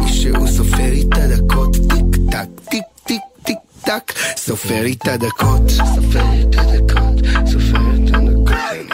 מישהו 0.00 0.48
סופר 0.48 0.90
לי 0.90 1.02
את 1.02 1.18
הדקות, 1.18 1.76
טיק 1.76 2.30
טק, 2.30 2.70
טיק 2.70 2.84
טיק 3.04 3.22
טיק 3.44 3.58
טק, 3.84 4.12
סופר 4.36 4.82
לי 4.82 4.92
את 4.92 5.08
הדקות, 5.08 5.70
סופר 5.70 6.24
לי 6.30 6.42
את 6.42 6.56
הדקות, 6.58 7.48
סופר 7.52 7.81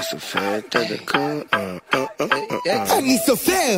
סופר 0.03 0.59
את 0.59 0.77
הדקות, 0.77 1.55
אה, 1.55 1.77
אה, 1.95 2.05
אה. 2.67 2.99
אני 2.99 3.19
סופר 3.27 3.77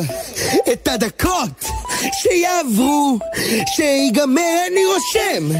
את 0.73 0.87
הדקות 0.87 1.65
שיעברו, 2.13 3.19
שיגמר 3.75 4.57
אני 4.67 4.81
רושם. 4.85 5.55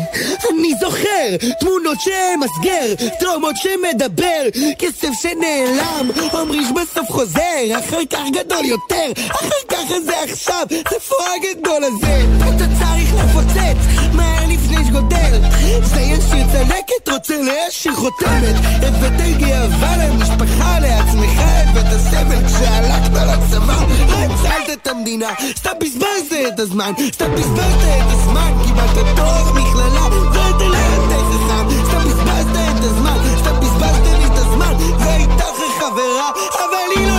אני 0.50 0.74
זוכר 0.80 1.52
תמונות 1.60 1.98
שמסגר, 2.02 3.08
תרומות 3.20 3.56
שמדבר, 3.56 4.44
כסף 4.80 5.10
שנעלם, 5.22 6.10
אומרים 6.34 6.64
שבסוף 6.64 7.10
חוזר, 7.10 7.80
אחר 7.80 8.06
כך 8.10 8.20
גדול 8.34 8.66
יותר, 8.66 9.12
אחר 9.32 9.62
כך 9.70 9.98
זה 10.06 10.20
עכשיו, 10.24 10.66
איפה 10.94 11.16
הגדול 11.36 11.84
הזה? 11.84 12.22
אתה 12.38 12.66
צריך 12.80 13.14
לפוצץ, 13.14 14.01
לפני 14.62 14.86
שגודל, 14.86 15.40
זה 15.84 16.02
ישיר 16.02 16.48
צלקת, 16.52 17.10
רוצה 17.12 17.34
להשאיר 17.42 17.96
חותמת, 17.96 18.56
הבאת 18.82 19.38
גאווה 19.38 19.98
למשפחה, 19.98 20.80
לעצמך, 20.80 21.42
הבאת 21.42 22.00
סבל 22.00 22.48
כשהלכת 22.48 23.12
לצבא, 23.14 23.78
הצלת 24.10 24.70
את 24.74 24.88
המדינה, 24.88 25.30
סתם 25.58 25.70
בזבזת 25.82 26.54
את 26.54 26.60
הזמן, 26.60 26.94
סתם 27.12 27.36
בזבזת 27.36 27.84
את 27.84 28.12
הזמן, 28.12 28.52
קיבלת 28.66 29.16
תואר 29.16 29.54
מכללה, 29.54 30.06
ואתה 30.34 30.64
לא 30.64 30.78
יותר 30.78 31.24
חכם, 31.32 31.70
סתם 31.88 32.04
בזבזת 32.06 32.56
את 32.78 32.84
הזמן, 32.84 33.18
סתם 33.40 33.60
בזבזת 33.60 34.18
לי 34.20 34.26
את 34.26 34.38
הזמן, 34.38 34.74
והייתה 35.00 35.46
חברה, 35.80 36.30
אבל 36.54 36.96
היא 36.96 37.08
לא 37.08 37.11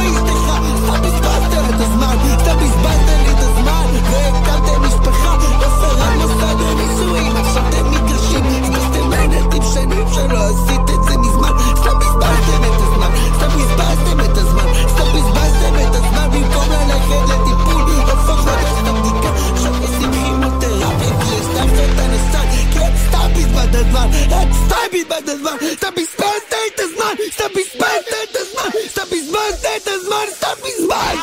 едва 23.92 24.08
Ето 24.42 24.56
стай 24.66 24.88
ми 24.92 25.04
бе 25.04 25.32
едва 25.32 25.50
Стъпи 25.76 26.04
с 26.04 26.18
мен, 26.18 26.40
дай 26.50 26.68
те 26.76 26.84
знай 26.94 27.14
Стъпи 27.32 27.62
с 27.70 27.74
мен, 27.80 28.00
дай 28.10 28.26
те 28.32 28.42
знай 28.50 28.88
Стъпи 28.90 29.18
с 29.20 29.30
мен, 29.34 29.52
дай 29.62 29.80
те 29.84 29.98
знай 30.04 30.26
Стъпи 30.36 30.72
с 30.78 30.82
мен 30.88 31.18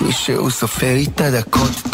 Мишел 0.00 0.50
са 0.50 0.66
ферите 0.66 1.30
да 1.30 1.44
кончат 1.44 1.88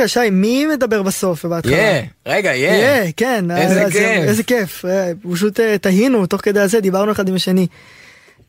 רגע, 0.00 0.08
שי, 0.08 0.30
מי 0.30 0.66
מדבר 0.66 1.02
בסוף 1.02 1.44
ובהתחלה? 1.44 1.72
יא, 1.76 2.02
רגע, 2.26 2.54
יא. 2.54 2.70
יא, 2.70 3.12
כן. 3.16 3.44
איזה 3.50 3.82
אז- 3.82 3.92
כיף. 3.92 4.22
איזה 4.28 4.42
כיף. 4.42 4.84
אה, 4.84 5.10
פשוט 5.32 5.60
אה, 5.60 5.78
תהינו 5.78 6.26
תוך 6.26 6.40
כדי 6.40 6.60
הזה, 6.60 6.80
דיברנו 6.80 7.12
אחד 7.12 7.28
עם 7.28 7.34
השני. 7.34 7.66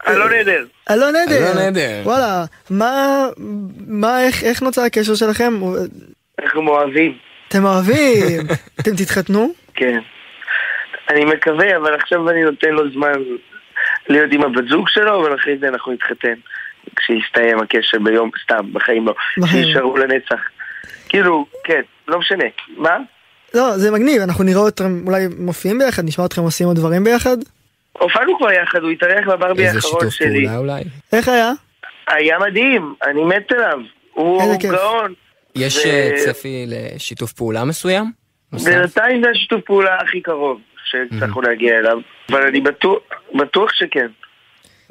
אלון 0.08 0.34
עדר. 0.34 0.66
אלון 0.92 1.14
עדר. 1.16 1.38
אלון 1.52 1.58
עדר. 1.58 2.02
וואלה, 2.04 2.44
מה, 2.70 3.26
מה, 3.88 4.24
איך, 4.24 4.44
איך 4.44 4.62
נוצר 4.62 4.82
הקשר 4.82 5.16
שלכם? 5.16 5.54
אנחנו 6.42 6.68
אוהבים. 6.70 7.18
אתם 7.48 7.66
אוהבים? 7.66 8.42
אתם 8.82 8.96
תתחתנו? 8.96 9.54
כן. 9.74 10.00
אני 11.10 11.26
מקווה, 11.26 11.78
אבל 11.78 11.94
עכשיו 11.96 12.30
אני 12.30 12.44
נותן 12.44 12.70
לו 12.70 12.92
זמן 12.92 13.12
להיות 14.10 14.30
עם 14.32 14.42
הבת 14.44 14.68
זוג 14.70 14.86
שלו, 14.90 15.22
אבל 15.22 15.36
אחרי 15.36 15.58
זה 15.62 15.68
אנחנו 15.68 15.92
נתחתן. 15.94 16.34
כשיסתיים 16.96 17.60
הקשר 17.60 17.98
ביום, 18.04 18.30
סתם, 18.44 18.74
בחיים 18.74 19.06
לא. 19.08 19.14
בחיים. 19.38 19.64
שישארו 19.66 19.98
לנצח. 19.98 20.40
כאילו, 21.12 21.46
כן, 21.64 21.82
לא 22.08 22.20
משנה. 22.20 22.44
מה? 22.78 22.98
לא, 23.54 23.78
זה 23.78 23.92
מגניב, 23.92 24.22
אנחנו 24.22 24.44
נראה 24.44 24.68
אתכם 24.68 25.08
אולי 25.08 25.28
מופיעים 25.40 25.80
ביחד, 25.80 26.06
נשמע 26.06 26.26
אתכם 26.26 26.42
עושים 26.42 26.68
עוד 26.68 26.76
דברים 26.76 27.04
ביחד. 27.04 27.38
הופענו 27.94 28.38
כבר 28.38 28.52
יחד, 28.52 28.80
הוא 28.84 28.92
התארח 28.92 29.28
בברבי 29.28 29.64
איזה 29.64 29.76
האחרון 29.78 30.00
שיתוף 30.00 30.14
שלי. 30.14 30.46
פעולה 30.46 30.58
אולי? 30.58 30.84
איך 31.14 31.28
היה? 31.28 31.52
היה 32.08 32.40
מדהים, 32.40 32.94
אני 33.04 33.24
מת 33.24 33.52
עליו. 33.52 33.80
הוא 34.14 34.42
איזה. 34.42 34.58
גאון. 34.68 35.14
יש 35.56 35.86
ו- 35.86 35.90
אה, 35.90 36.12
צפי 36.26 36.66
לשיתוף 36.68 37.34
פעולה 37.34 37.66
מסוים? 37.66 38.12
בינתיים 38.66 39.24
זה 39.24 39.30
השיתוף 39.30 39.62
פעולה 39.66 39.98
הכי 40.02 40.22
קרוב 40.22 40.60
שהצלחנו 40.86 41.42
להגיע 41.42 41.80
אליו, 41.80 41.98
אבל 42.30 42.42
אני 42.48 42.62
בטוח, 42.62 43.00
בטוח 43.36 43.74
שכן. 43.74 44.08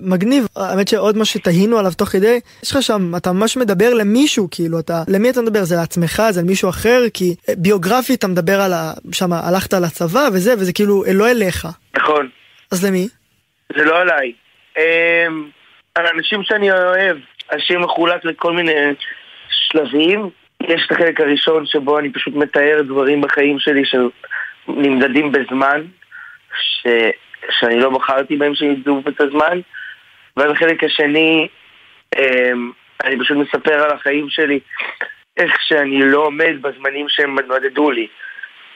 מגניב, 0.01 0.47
האמת 0.57 0.89
שעוד 0.89 1.17
מה 1.17 1.25
שתהינו 1.25 1.79
עליו 1.79 1.93
תוך 1.97 2.09
כדי, 2.09 2.41
יש 2.63 2.71
לך 2.71 2.83
שם, 2.83 3.13
אתה 3.17 3.33
ממש 3.33 3.57
מדבר 3.57 3.95
למישהו, 3.95 4.49
כאילו, 4.51 4.79
אתה, 4.79 5.03
למי 5.09 5.31
אתה 5.31 5.41
מדבר? 5.41 5.65
זה 5.65 5.77
לעצמך, 5.77 6.23
זה 6.31 6.43
למישהו 6.43 6.69
אחר? 6.69 7.03
כי 7.15 7.35
אה, 7.49 7.55
ביוגרפית 7.57 8.19
אתה 8.19 8.29
מדבר 8.29 8.61
על 8.61 8.73
ה... 8.73 8.93
שם 9.13 9.33
הלכת 9.33 9.73
לצבא 9.73 10.29
וזה, 10.33 10.55
וזה 10.55 10.73
כאילו 10.73 11.05
לא 11.15 11.31
אליך. 11.31 11.69
נכון, 11.97 12.29
אז 12.73 12.85
למי? 12.85 13.09
זה 13.77 13.85
לא 13.85 14.01
עליי. 14.01 14.33
אמ, 14.79 15.49
על 15.95 16.07
אנשים 16.07 16.43
שאני 16.43 16.71
אוהב, 16.73 17.17
השיר 17.51 17.79
מחולק 17.79 18.25
לכל 18.25 18.53
מיני 18.53 18.73
שלבים. 19.51 20.31
יש 20.63 20.83
את 20.87 20.93
החלק 20.93 21.21
הראשון 21.21 21.67
שבו 21.67 21.99
אני 21.99 22.13
פשוט 22.13 22.35
מתאר 22.35 22.83
דברים 22.87 23.21
בחיים 23.21 23.59
שלי 23.59 23.83
שנמדדים 23.85 25.33
בזמן, 25.33 25.83
ש... 26.63 26.87
שאני 27.51 27.81
לא 27.81 27.91
בחרתי 27.91 28.37
בהם 28.37 28.55
שימדדו 28.55 29.03
את 29.09 29.21
הזמן. 29.21 29.61
ואז 30.37 30.51
החלק 30.51 30.85
השני, 30.85 31.49
אמ, 32.19 32.71
אני 33.05 33.21
פשוט 33.21 33.37
מספר 33.37 33.75
על 33.75 33.91
החיים 33.91 34.27
שלי, 34.31 34.61
איך 35.37 35.57
שאני 35.61 36.11
לא 36.11 36.19
עומד 36.19 36.63
בזמנים 36.63 37.07
שהם 37.09 37.39
נודדו 37.39 37.91
לי. 37.91 38.07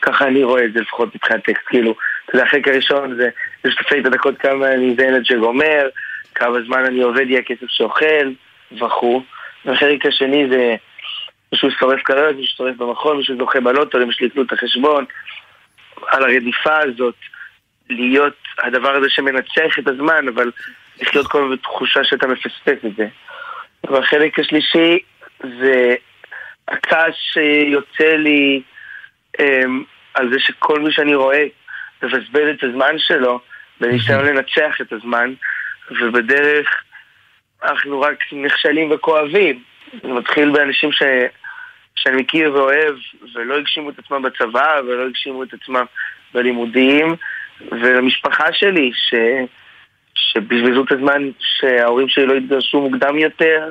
ככה 0.03 0.27
אני 0.27 0.45
רואה 0.45 0.65
את 0.65 0.73
זה 0.73 0.81
לפחות 0.81 1.15
מבחינת 1.15 1.45
טקסט, 1.45 1.67
כאילו, 1.67 1.95
אתה 2.25 2.37
יודע, 2.37 2.47
החלק 2.47 2.69
הראשון 2.69 3.17
זה 3.17 3.29
לשתפי 3.65 4.01
את 4.01 4.07
הדקות 4.07 4.39
כמה 4.39 4.73
אני 4.73 4.95
זה 4.99 5.05
ילד 5.05 5.25
שגומר, 5.25 5.89
כמה 6.35 6.63
זמן 6.67 6.85
אני 6.85 7.03
עובד 7.03 7.31
יהיה 7.31 7.43
כסף 7.43 7.67
שאוכל, 7.69 8.33
וכו'. 8.81 9.23
והחלק 9.65 10.07
השני 10.07 10.47
זה 10.51 10.77
מישהו 11.53 11.71
שורף 11.71 12.03
קריירות, 12.03 12.37
מישהו 12.37 12.57
שורף 12.57 12.77
במכון, 12.77 13.17
מישהו 13.17 13.37
זוכה 13.39 13.61
בלוטו, 13.61 13.99
למי 13.99 14.13
שליטלו 14.13 14.43
את 14.43 14.53
החשבון, 14.53 15.05
על 16.07 16.23
הרדיפה 16.23 16.79
הזאת, 16.79 17.15
להיות 17.91 18.37
הדבר 18.59 18.97
הזה 18.97 19.11
שמנצח 19.11 19.79
את 19.79 19.89
הזמן, 19.89 20.29
אבל 20.29 20.51
לחיות 21.01 21.27
כל 21.27 21.39
הזמן 21.39 21.57
בתחושה 21.57 22.05
שאתה 22.05 22.27
מפספס 22.27 22.85
את 22.87 22.97
זה. 22.97 23.07
והחלק 23.85 24.39
השלישי 24.39 24.99
זה 25.43 25.95
הכעס 26.69 27.15
שיוצא 27.17 28.17
לי 28.17 28.63
אמ, 29.41 29.85
על 30.15 30.31
זה 30.33 30.41
שכל 30.41 30.81
מי 30.81 30.93
שאני 30.93 31.15
רואה 31.15 31.45
מבזבז 32.03 32.49
את 32.59 32.63
הזמן 32.63 32.99
שלו 32.99 33.41
בניסיון 33.81 34.25
לנצח 34.25 34.81
את 34.81 34.93
הזמן, 34.93 35.35
ובדרך 36.01 36.83
אנחנו 37.63 38.01
רק 38.01 38.19
נכשלים 38.33 38.91
וכואבים. 38.91 39.63
זה 40.03 40.09
מתחיל 40.09 40.51
באנשים 40.51 40.93
ש... 40.93 41.03
שאני 41.97 42.17
מכיר 42.17 42.53
ואוהב, 42.53 42.95
ולא 43.35 43.59
הגשימו 43.59 43.91
את 43.91 43.99
עצמם 43.99 44.23
בצבא, 44.23 44.81
ולא 44.87 45.07
הגשימו 45.07 45.43
את 45.43 45.55
עצמם 45.55 45.85
בלימודים, 46.35 47.17
ולמשפחה 47.61 48.53
שלי, 48.53 48.91
ש... 48.95 49.15
שבזבזו 50.15 50.85
את 50.85 50.93
הזמן 50.93 51.31
שההורים 51.39 52.09
שלי 52.09 52.27
לא 52.27 52.35
התגרשו 52.35 52.81
מוקדם 52.81 53.19
יותר, 53.19 53.71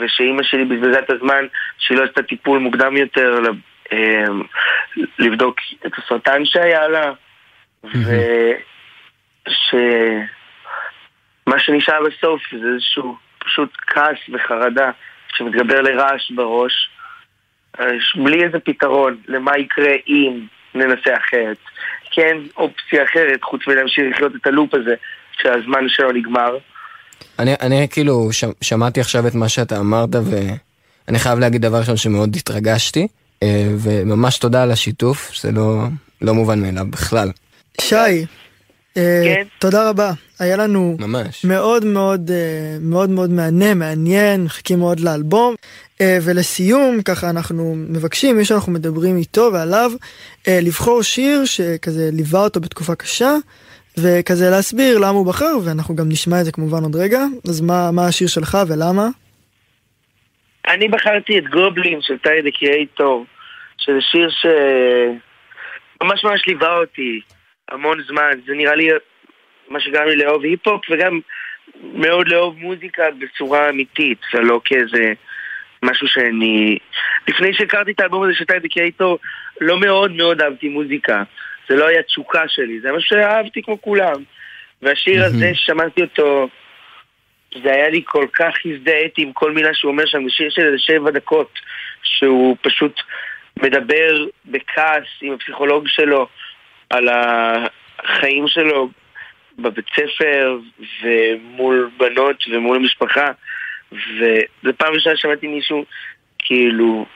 ושאימא 0.00 0.42
שלי 0.42 0.64
בזבזה 0.64 0.98
את 0.98 1.10
הזמן 1.10 1.46
שהיא 1.78 1.98
לא 1.98 2.04
עשתה 2.04 2.22
טיפול 2.22 2.58
מוקדם 2.58 2.96
יותר 2.96 3.38
אמ, 3.92 4.42
לבדוק 5.18 5.56
את 5.86 5.92
הסרטן 5.98 6.44
שהיה 6.44 6.88
לה, 6.88 7.12
ושמה 7.84 8.28
שנשאר 11.58 11.98
בסוף 12.06 12.42
זה 12.62 12.68
איזשהו 12.74 13.16
פשוט 13.38 13.76
כעס 13.86 14.18
וחרדה 14.32 14.90
שמתגבר 15.36 15.80
לרעש 15.80 16.30
בראש, 16.30 16.90
אה, 17.80 17.86
בלי 18.14 18.44
איזה 18.44 18.58
פתרון 18.60 19.16
למה 19.28 19.58
יקרה 19.58 19.92
אם 20.08 20.40
ננסה 20.74 21.16
אחרת. 21.16 21.58
כן 22.10 22.36
אופציה 22.56 23.04
אחרת 23.04 23.42
חוץ 23.42 23.66
מלהמשיך 23.66 24.04
לחיות 24.10 24.36
את 24.36 24.46
הלופ 24.46 24.74
הזה 24.74 24.94
שהזמן 25.42 25.88
שלו 25.88 26.12
נגמר. 26.12 26.58
אני, 27.38 27.54
אני 27.60 27.88
כאילו 27.90 28.32
ש, 28.32 28.44
שמעתי 28.60 29.00
עכשיו 29.00 29.26
את 29.26 29.34
מה 29.34 29.48
שאתה 29.48 29.78
אמרת 29.78 30.10
ואני 30.14 31.18
חייב 31.18 31.38
להגיד 31.38 31.62
דבר 31.62 31.78
ראשון 31.78 31.96
שמאוד 31.96 32.36
התרגשתי 32.36 33.06
אה, 33.42 33.68
וממש 33.78 34.38
תודה 34.38 34.62
על 34.62 34.70
השיתוף, 34.70 35.32
זה 35.40 35.52
לא, 35.52 35.82
לא 36.22 36.34
מובן 36.34 36.62
מאליו 36.62 36.86
בכלל. 36.90 37.30
שי, 37.80 37.96
אה, 38.96 39.22
כן? 39.24 39.42
תודה 39.58 39.88
רבה. 39.88 40.12
היה 40.38 40.56
לנו 40.56 40.96
ממש. 41.00 41.44
מאוד 41.44 41.84
מאוד 41.84 42.30
אה, 42.30 42.78
מאוד 42.80 43.10
מאוד 43.10 43.30
מהנה, 43.30 43.74
מעניין, 43.74 44.44
מחכים 44.44 44.78
מאוד 44.78 45.00
לאלבום. 45.00 45.54
אה, 46.00 46.18
ולסיום, 46.22 47.02
ככה 47.02 47.30
אנחנו 47.30 47.74
מבקשים, 47.76 48.36
מי 48.36 48.44
שאנחנו 48.44 48.72
מדברים 48.72 49.16
איתו 49.16 49.50
ועליו, 49.52 49.92
אה, 50.48 50.58
לבחור 50.62 51.02
שיר 51.02 51.44
שכזה 51.44 52.10
ליווה 52.12 52.40
אותו 52.40 52.60
בתקופה 52.60 52.94
קשה, 52.94 53.34
וכזה 53.98 54.50
להסביר 54.50 54.98
למה 54.98 55.18
הוא 55.18 55.26
בחר, 55.26 55.54
ואנחנו 55.64 55.96
גם 55.96 56.08
נשמע 56.08 56.40
את 56.40 56.44
זה 56.44 56.52
כמובן 56.52 56.82
עוד 56.82 56.96
רגע. 56.96 57.20
אז 57.48 57.60
מה, 57.60 57.90
מה 57.92 58.06
השיר 58.06 58.28
שלך 58.28 58.58
ולמה? 58.68 59.08
אני 60.68 60.88
בחרתי 60.88 61.38
את 61.38 61.44
גובלין 61.48 62.02
של 62.02 62.18
טייד 62.18 62.46
הקריאייטור, 62.46 63.26
שזה 63.78 64.00
שיר 64.00 64.30
שממש 64.30 66.24
ממש 66.24 66.46
ליווה 66.46 66.78
אותי 66.78 67.20
המון 67.68 68.02
זמן. 68.08 68.30
זה 68.46 68.54
נראה 68.54 68.74
לי 68.74 68.88
מה 69.68 69.80
שגרם 69.80 70.08
לי 70.08 70.16
לאהוב 70.16 70.44
היפ-הופ 70.44 70.80
וגם 70.90 71.20
מאוד 71.82 72.28
לאהוב 72.28 72.58
מוזיקה 72.58 73.02
בצורה 73.18 73.70
אמיתית, 73.70 74.18
ולא 74.34 74.60
כאיזה 74.64 75.12
משהו 75.82 76.08
שאני... 76.08 76.78
לפני 77.28 77.54
שהכרתי 77.54 77.90
את 77.90 78.00
האלבום 78.00 78.22
הזה 78.22 78.34
של 78.34 78.44
טייד 78.44 78.64
הקריאייטור, 78.64 79.18
לא 79.60 79.80
מאוד 79.80 80.12
מאוד 80.12 80.40
אהבתי 80.40 80.68
מוזיקה. 80.68 81.22
זה 81.68 81.74
לא 81.76 81.86
היה 81.86 82.02
תשוקה 82.02 82.48
שלי, 82.48 82.80
זה 82.80 82.92
משהו 82.92 83.08
שאהבתי 83.08 83.62
כמו 83.62 83.82
כולם. 83.82 84.22
והשיר 84.82 85.24
הזה, 85.24 85.50
שמעתי 85.54 86.02
אותו, 86.02 86.48
זה 87.62 87.72
היה 87.72 87.88
לי 87.88 88.02
כל 88.04 88.26
כך 88.32 88.54
הזדהיתי 88.64 89.22
עם 89.22 89.32
כל 89.32 89.52
מילה 89.52 89.74
שהוא 89.74 89.92
אומר 89.92 90.06
שם, 90.06 90.24
זה 90.24 90.30
שיר 90.30 90.50
של 90.50 90.66
איזה 90.66 90.78
שבע 90.78 91.10
דקות, 91.10 91.58
שהוא 92.02 92.56
פשוט 92.60 93.00
מדבר 93.62 94.24
בכעס 94.46 95.04
עם 95.22 95.32
הפסיכולוג 95.32 95.88
שלו 95.88 96.28
על 96.90 97.08
החיים 97.08 98.48
שלו 98.48 98.88
בבית 99.58 99.86
ספר 99.96 100.58
ומול 101.02 101.90
בנות 101.96 102.36
ומול 102.50 102.76
המשפחה. 102.76 103.30
וזו 103.92 104.72
פעם 104.76 104.94
ראשונה 104.94 105.16
שמעתי 105.16 105.46
מישהו 105.46 105.84
כאילו 106.38 107.06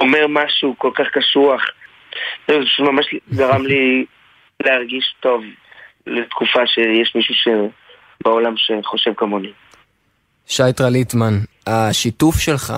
אומר 0.00 0.26
משהו 0.28 0.74
כל 0.78 0.90
כך 0.94 1.06
קשוח 1.12 1.64
זה 2.48 2.54
ממש 2.78 3.06
גרם 3.34 3.66
לי 3.66 4.04
להרגיש 4.62 5.14
טוב 5.20 5.42
לתקופה 6.06 6.66
שיש 6.66 7.12
מישהו. 7.14 7.70
בעולם 8.24 8.54
שחושב 8.56 9.10
כמוני. 9.16 9.52
שייטרה 10.46 10.90
ליטמן, 10.90 11.34
השיתוף 11.66 12.40
שלך 12.40 12.72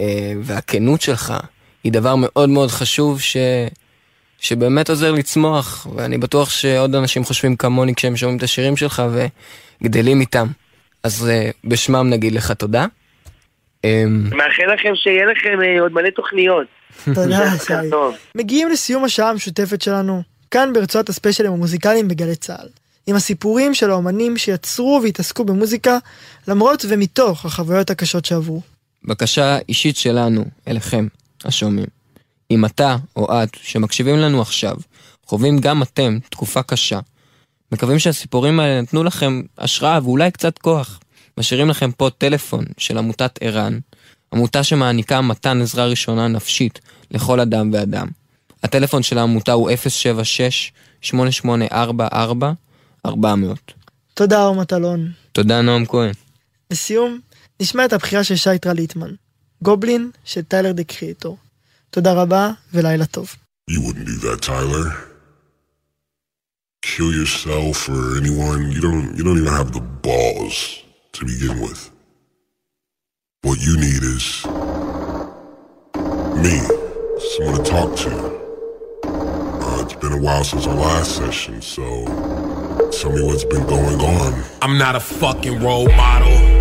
אה, 0.00 0.32
והכנות 0.42 1.00
שלך 1.00 1.32
היא 1.84 1.92
דבר 1.92 2.14
מאוד 2.16 2.48
מאוד 2.48 2.68
חשוב 2.68 3.20
ש... 3.20 3.36
שבאמת 4.38 4.88
עוזר 4.88 5.12
לצמוח, 5.12 5.86
ואני 5.96 6.18
בטוח 6.18 6.50
שעוד 6.50 6.94
אנשים 6.94 7.24
חושבים 7.24 7.56
כמוני 7.56 7.94
כשהם 7.94 8.16
שומעים 8.16 8.38
את 8.38 8.42
השירים 8.42 8.76
שלך 8.76 9.02
וגדלים 9.12 10.20
איתם. 10.20 10.46
אז 11.04 11.30
אה, 11.30 11.50
בשמם 11.64 12.10
נגיד 12.10 12.32
לך 12.32 12.52
תודה. 12.52 12.86
אה, 13.84 14.04
מאחל 14.08 14.74
לכם 14.74 14.92
שיהיה 14.94 15.26
לכם 15.26 15.62
אה, 15.62 15.80
עוד 15.80 15.92
מלא 15.92 16.10
תוכניות. 16.10 16.66
תודה, 17.14 17.58
שי. 17.66 17.72
מגיעים 18.34 18.68
לסיום 18.68 19.04
השעה 19.04 19.30
המשותפת 19.30 19.82
שלנו, 19.82 20.22
כאן 20.50 20.72
ברצועת 20.72 21.08
הספיישלים 21.08 21.52
המוזיקליים 21.52 22.08
בגלי 22.08 22.36
צה"ל. 22.36 22.68
עם 23.06 23.16
הסיפורים 23.16 23.74
של 23.74 23.90
האומנים 23.90 24.38
שיצרו 24.38 25.00
והתעסקו 25.02 25.44
במוזיקה, 25.44 25.98
למרות 26.48 26.84
ומתוך 26.88 27.44
החוויות 27.44 27.90
הקשות 27.90 28.24
שעברו. 28.24 28.62
בקשה 29.04 29.58
אישית 29.68 29.96
שלנו 29.96 30.44
אליכם, 30.68 31.06
השומעים. 31.44 31.86
אם 32.50 32.64
אתה 32.64 32.96
או 33.16 33.42
את 33.42 33.48
שמקשיבים 33.62 34.16
לנו 34.16 34.42
עכשיו, 34.42 34.76
חווים 35.26 35.58
גם 35.58 35.82
אתם 35.82 36.18
תקופה 36.30 36.62
קשה, 36.62 37.00
מקווים 37.72 37.98
שהסיפורים 37.98 38.60
האלה 38.60 38.80
נתנו 38.80 39.04
לכם 39.04 39.42
השראה 39.58 39.98
ואולי 40.02 40.30
קצת 40.30 40.58
כוח. 40.58 41.00
משאירים 41.38 41.68
לכם 41.68 41.92
פה 41.92 42.10
טלפון 42.18 42.64
של 42.78 42.98
עמותת 42.98 43.38
ער"ן, 43.40 43.78
עמותה 44.32 44.64
שמעניקה 44.64 45.20
מתן 45.20 45.62
עזרה 45.62 45.86
ראשונה 45.86 46.28
נפשית 46.28 46.80
לכל 47.10 47.40
אדם 47.40 47.70
ואדם. 47.72 48.06
הטלפון 48.62 49.02
של 49.02 49.18
העמותה 49.18 49.52
הוא 49.52 49.70
076-8844-400. 51.04 51.10
תודה 54.14 54.42
אור 54.42 54.54
מטלון. 54.54 55.12
תודה 55.32 55.60
נועם 55.60 55.86
כהן. 55.86 56.12
לסיום, 56.70 57.20
נשמע 57.60 57.84
את 57.84 57.92
הבחירה 57.92 58.24
של 58.24 58.36
שי 58.36 58.58
טרליטמן, 58.60 59.10
גובלין 59.62 60.10
של 60.24 60.42
טיילר 60.42 60.72
דה 60.72 60.84
קריאטור. 60.84 61.38
תודה 61.90 62.12
רבה 62.12 62.50
ולילה 62.74 63.06
טוב. 63.06 63.34
You 63.70 63.74
wouldn't 63.74 64.06
do 64.06 64.26
that, 64.26 64.42
Tyler. 64.42 64.86
Kill 66.82 67.12
yourself 67.20 67.88
or 67.88 68.02
anyone. 68.20 68.60
You 68.74 68.80
don't 68.86 69.06
you 69.16 69.22
don't 69.26 69.38
even 69.42 69.54
have 69.60 69.70
the 69.78 69.84
balls 70.06 70.56
to 71.14 71.20
begin 71.24 71.54
with. 71.64 71.91
What 73.44 73.60
you 73.60 73.76
need 73.76 74.04
is 74.04 74.46
me, 76.44 76.60
someone 77.34 77.56
to 77.56 77.62
talk 77.64 77.96
to. 77.96 78.40
Uh, 79.04 79.82
it's 79.82 79.94
been 79.94 80.12
a 80.12 80.18
while 80.20 80.44
since 80.44 80.64
our 80.64 80.76
last 80.76 81.16
session, 81.16 81.60
so 81.60 81.82
tell 82.92 83.10
me 83.10 83.20
what's 83.22 83.42
been 83.44 83.66
going 83.66 84.00
on. 84.00 84.44
I'm 84.62 84.78
not 84.78 84.94
a 84.94 85.00
fucking 85.00 85.60
role 85.60 85.88
model. 85.88 86.51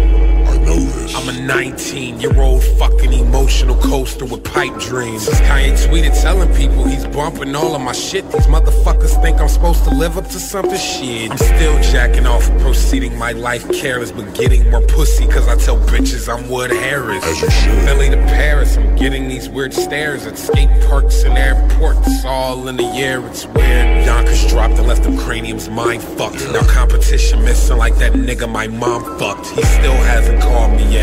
I 1.16 1.20
know 1.20 1.32
this. 1.32 1.38
I'm 1.38 1.44
a 1.44 1.48
19 1.48 2.20
year 2.20 2.42
old 2.42 2.64
fucking 2.64 3.14
emotional 3.14 3.76
coaster 3.76 4.26
with 4.26 4.44
pipe 4.44 4.78
dreams. 4.80 5.26
Since 5.26 5.40
Kanye 5.42 5.88
tweeted 5.88 6.22
telling 6.22 6.54
people 6.56 6.86
he's 6.86 7.06
bumping 7.08 7.56
all 7.56 7.76
of 7.76 7.82
my 7.82 7.92
shit, 7.92 8.30
these 8.32 8.48
motherfuckers 8.48 9.22
think 9.22 9.40
I'm 9.40 9.50
supposed 9.50 9.84
to 9.86 9.92
live 9.92 10.18
up 10.18 10.26
to 10.26 10.40
something 10.40 10.78
shit. 10.78 11.32
I'm 11.32 11.38
still 11.38 11.82
jacking 11.82 12.26
off, 12.26 12.50
proceeding 12.60 13.18
my 13.18 13.32
life 13.32 13.70
careless, 13.72 14.12
but 14.12 14.34
getting 14.34 14.70
more 14.70 14.82
pussy 14.82 15.28
cause 15.28 15.48
I 15.48 15.56
tell 15.56 15.78
bitches 15.88 16.32
I'm 16.32 16.50
Wood 16.50 16.72
Harris. 16.72 17.24
As 17.24 17.42
you 17.42 17.50
should. 17.50 17.84
Philly 17.86 18.10
to 18.10 18.18
Paris, 18.18 18.78
I'm 18.78 18.96
getting 18.96 19.28
these 19.28 19.50
weird 19.50 19.74
stares 19.74 20.26
at 20.26 20.38
skate 20.38 20.70
parks 20.88 21.24
and 21.24 21.38
airports. 21.38 22.26
All 22.26 22.68
in 22.68 22.78
the 22.78 22.86
air, 22.86 23.26
it's 23.28 23.46
weird. 23.48 24.06
Yonkers 24.06 24.48
dropped 24.48 24.78
and 24.78 24.88
left 24.88 25.04
them 25.04 25.18
craniums 25.18 25.70
mind 25.70 26.04
fucked. 26.04 26.42
Now 26.52 26.62
competition 26.68 27.44
missing 27.44 27.78
like 27.78 27.96
that 27.96 28.14
nigga 28.14 28.50
my 28.52 28.68
mom 28.68 29.04
fucked. 29.18 29.48
He 29.48 29.64
still 29.64 29.94
hasn't 29.94 30.42
called 30.42 30.72
me 30.72 30.92
yet. 30.94 31.01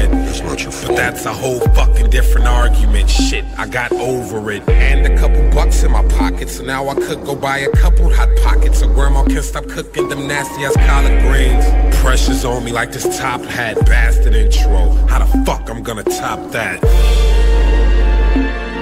A 1.28 1.32
whole 1.32 1.60
fucking 1.74 2.08
different 2.08 2.46
argument. 2.46 3.08
Shit, 3.08 3.44
I 3.58 3.66
got 3.66 3.92
over 3.92 4.50
it. 4.50 4.66
And 4.68 5.06
a 5.06 5.16
couple 5.18 5.48
bucks 5.50 5.82
in 5.82 5.92
my 5.92 6.02
pocket, 6.08 6.48
so 6.48 6.64
now 6.64 6.88
I 6.88 6.94
could 6.94 7.22
go 7.24 7.36
buy 7.36 7.58
a 7.58 7.70
couple 7.72 8.12
hot 8.12 8.30
pockets 8.42 8.80
so 8.80 8.88
grandma 8.88 9.24
can 9.24 9.42
stop 9.42 9.68
cooking 9.68 10.08
them 10.08 10.26
nasty 10.26 10.64
ass 10.64 10.74
collard 10.76 11.20
greens. 11.22 11.64
Pressure's 11.96 12.44
on 12.44 12.64
me 12.64 12.72
like 12.72 12.92
this 12.92 13.18
top 13.18 13.42
hat 13.42 13.76
bastard 13.84 14.34
intro. 14.34 14.92
How 15.06 15.18
the 15.18 15.44
fuck 15.44 15.68
I'm 15.68 15.82
gonna 15.82 16.02
top 16.02 16.50
that? 16.52 16.80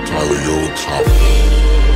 Tyler, 0.06 0.40
you're 0.46 0.70
on 0.70 0.76
top. 0.76 1.04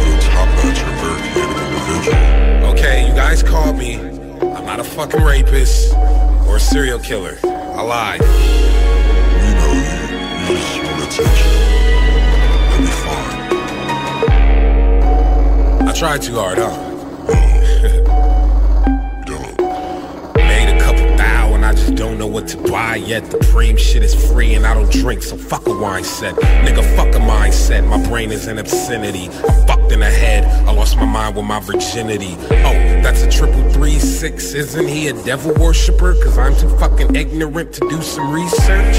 You're 0.00 0.14
on 0.14 0.20
top 0.20 0.48
of 0.48 0.62
that. 0.62 0.76
You're 0.80 0.96
very 0.98 1.20
creative 1.30 1.60
individual. 1.62 2.70
Okay, 2.72 3.08
you 3.08 3.14
guys 3.14 3.42
called 3.42 3.78
me. 3.78 3.96
I'm 3.96 4.66
not 4.66 4.80
a 4.80 4.84
fucking 4.84 5.22
rapist 5.22 5.94
or 6.48 6.56
a 6.56 6.60
serial 6.60 6.98
killer. 6.98 7.38
I 7.44 7.82
lied. 7.82 8.79
Just 11.10 11.20
want 11.20 11.30
attention. 11.40 11.46
You'll 12.70 12.80
be 12.80 12.86
fine. 12.86 13.40
I 15.88 15.92
tried 15.92 16.22
too 16.22 16.34
hard, 16.34 16.58
huh? 16.58 16.86
Made 20.36 20.74
a 20.74 20.80
couple 20.80 21.16
thou 21.16 21.54
and 21.54 21.64
I 21.64 21.72
just 21.72 21.94
don't 21.94 22.18
know 22.18 22.26
what 22.26 22.48
to 22.48 22.56
buy 22.56 22.96
yet. 22.96 23.30
The 23.30 23.38
preem 23.38 23.78
shit 23.78 24.02
is 24.02 24.14
free 24.32 24.54
and 24.54 24.66
I 24.66 24.74
don't 24.74 24.90
drink, 24.90 25.22
so 25.22 25.36
fuck 25.36 25.66
a 25.66 25.76
wine 25.76 26.04
set. 26.04 26.34
Nigga, 26.34 26.84
fuck 26.96 27.14
a 27.14 27.18
mindset. 27.18 27.86
My 27.86 28.02
brain 28.08 28.30
is 28.30 28.46
an 28.46 28.58
obscenity. 28.58 29.28
I'm 29.28 29.66
fucked 29.66 29.92
in 29.92 30.00
the 30.00 30.10
head. 30.10 30.44
I 30.66 30.72
lost 30.72 30.96
my 30.96 31.04
mind 31.04 31.36
with 31.36 31.44
my 31.44 31.60
virginity. 31.60 32.36
Oh, 32.50 32.72
that's 33.02 33.22
a 33.22 33.30
triple 33.30 33.68
three 33.70 33.98
six. 33.98 34.54
Isn't 34.54 34.88
he 34.88 35.08
a 35.08 35.12
devil 35.24 35.54
worshiper? 35.54 36.14
Cause 36.22 36.38
I'm 36.38 36.56
too 36.56 36.70
fucking 36.78 37.14
ignorant 37.14 37.72
to 37.74 37.88
do 37.88 38.02
some 38.02 38.32
research. 38.32 38.96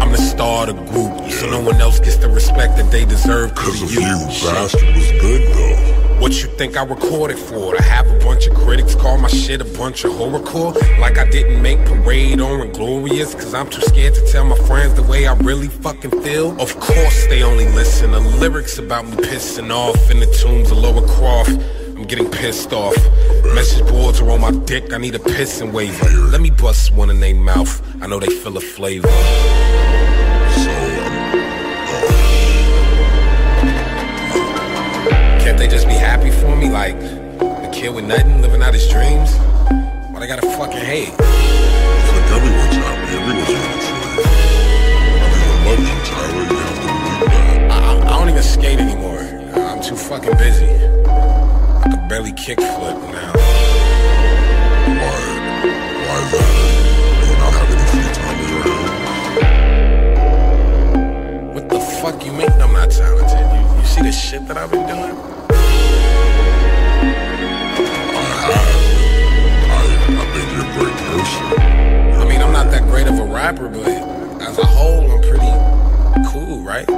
I'm 0.00 0.12
the 0.12 0.18
star 0.18 0.68
of 0.68 0.76
the 0.76 0.84
group, 0.92 1.30
so 1.30 1.50
no 1.50 1.60
one 1.60 1.80
else 1.80 1.98
gets 2.00 2.16
the 2.16 2.28
respect 2.28 2.76
that 2.76 2.90
they 2.90 3.04
deserve. 3.04 3.54
Cause 3.54 3.80
Cause 3.80 3.82
of 3.82 3.92
you, 3.92 4.00
you, 4.00 4.26
bastard 4.26 4.94
was 4.94 5.10
good 5.20 5.42
though. 5.54 5.98
What 6.20 6.32
you 6.42 6.48
think 6.48 6.76
I 6.76 6.84
recorded 6.84 7.38
for? 7.38 7.76
To 7.76 7.82
have 7.82 8.06
a 8.08 8.18
bunch 8.18 8.48
of 8.48 8.54
critics 8.56 8.94
call 8.94 9.18
my 9.18 9.28
shit 9.28 9.60
a 9.60 9.64
bunch 9.64 10.04
of 10.04 10.12
horrorcore? 10.12 10.74
Like 10.98 11.16
I 11.16 11.28
didn't 11.30 11.62
make 11.62 11.78
Parade 11.86 12.40
or 12.40 12.64
Inglorious? 12.64 13.34
Cause 13.34 13.54
I'm 13.54 13.70
too 13.70 13.82
scared 13.82 14.14
to 14.14 14.26
tell 14.32 14.44
my 14.44 14.58
friends 14.66 14.94
the 14.94 15.04
way 15.04 15.26
I 15.26 15.34
really 15.34 15.68
fucking 15.68 16.22
feel? 16.22 16.60
Of 16.60 16.78
course 16.80 17.26
they 17.28 17.42
only 17.42 17.66
listen 17.66 18.10
to 18.10 18.18
lyrics 18.18 18.78
about 18.78 19.06
me 19.06 19.16
pissing 19.16 19.70
off 19.70 20.10
in 20.10 20.18
the 20.18 20.26
tombs 20.26 20.70
of 20.70 20.78
Lower 20.78 21.06
Croft. 21.06 21.50
I'm 21.98 22.04
getting 22.06 22.30
pissed 22.30 22.72
off. 22.72 22.94
Message 23.54 23.86
boards 23.88 24.20
are 24.20 24.30
on 24.30 24.40
my 24.40 24.52
dick, 24.66 24.92
I 24.92 24.98
need 24.98 25.16
a 25.16 25.18
pissing 25.18 25.72
waiver. 25.72 26.08
Let 26.30 26.40
me 26.40 26.50
bust 26.50 26.92
one 26.92 27.10
in 27.10 27.18
their 27.18 27.34
mouth, 27.34 27.82
I 28.00 28.06
know 28.06 28.20
they 28.20 28.28
feel 28.28 28.56
a 28.56 28.60
flavor. 28.60 29.08
Can't 35.42 35.58
they 35.58 35.68
just 35.68 35.86
be 35.86 35.94
happy 35.94 36.30
for 36.30 36.54
me? 36.56 36.68
Like, 36.68 36.96
a 36.96 37.70
kid 37.72 37.94
with 37.94 38.04
nothing, 38.04 38.42
living 38.42 38.62
out 38.62 38.74
his 38.74 38.88
dreams? 38.88 39.34
Why 40.10 40.20
they 40.20 40.26
gotta 40.26 40.46
fucking 40.56 40.78
hate? 40.80 41.14
I 41.18 42.10
think 42.12 42.26
everyone's 42.36 42.76
happy. 42.76 43.16
Everyone's 43.16 43.48
ready 43.64 43.80
for. 43.86 44.22
Everyone 45.24 45.64
loves 45.64 45.88
you, 45.88 45.98
Tyler. 46.10 46.42
You 46.42 46.58
have 46.58 46.74
to 46.74 46.82
believe 46.82 47.20
that. 47.20 47.70
I, 47.70 47.74
I- 47.76 48.08
I 48.08 48.18
don't 48.18 48.28
even 48.28 48.42
skate 48.42 48.78
anymore. 48.78 49.18
I'm 49.54 49.80
too 49.82 49.96
fucking 49.96 50.36
busy. 50.36 50.66
Can 52.08 52.16
barely 52.16 52.32
kick 52.32 52.58
flip 52.58 52.96
now. 53.12 53.32
Why? 54.96 55.16
Why 56.06 56.20
that? 56.32 56.48
Do 57.20 57.26
you 57.28 57.36
not 57.36 57.52
have 57.52 57.68
any 57.68 57.84
free 57.90 58.10
time 58.14 58.38
your 58.48 58.60
hands? 58.64 59.44
What 61.54 61.64
the 61.68 61.80
fuck 62.00 62.24
you 62.24 62.32
mean 62.32 62.50
I'm 62.62 62.72
not 62.72 62.90
talented? 62.90 63.38
You, 63.38 63.60
you 63.78 63.84
see 63.86 64.00
the 64.00 64.12
shit 64.12 64.46
that 64.48 64.56
I've 64.56 64.70
been 64.70 64.86
doing? 64.86 65.16
I 68.16 68.22
have. 68.40 68.78
I, 69.68 69.80
I 70.08 70.24
think 70.32 70.46
you're 70.54 70.64
a 70.64 70.72
great 70.78 70.96
person. 71.10 71.44
I 72.20 72.24
mean, 72.26 72.40
I'm 72.40 72.52
not 72.54 72.70
that 72.70 72.84
great 72.84 73.06
of 73.06 73.18
a 73.18 73.24
rapper, 73.24 73.68
but 73.68 73.86
as 74.40 74.56
a 74.58 74.64
whole, 74.64 75.10
I'm 75.10 75.20
pretty 75.20 75.52
cool, 76.30 76.62
right? 76.62 76.88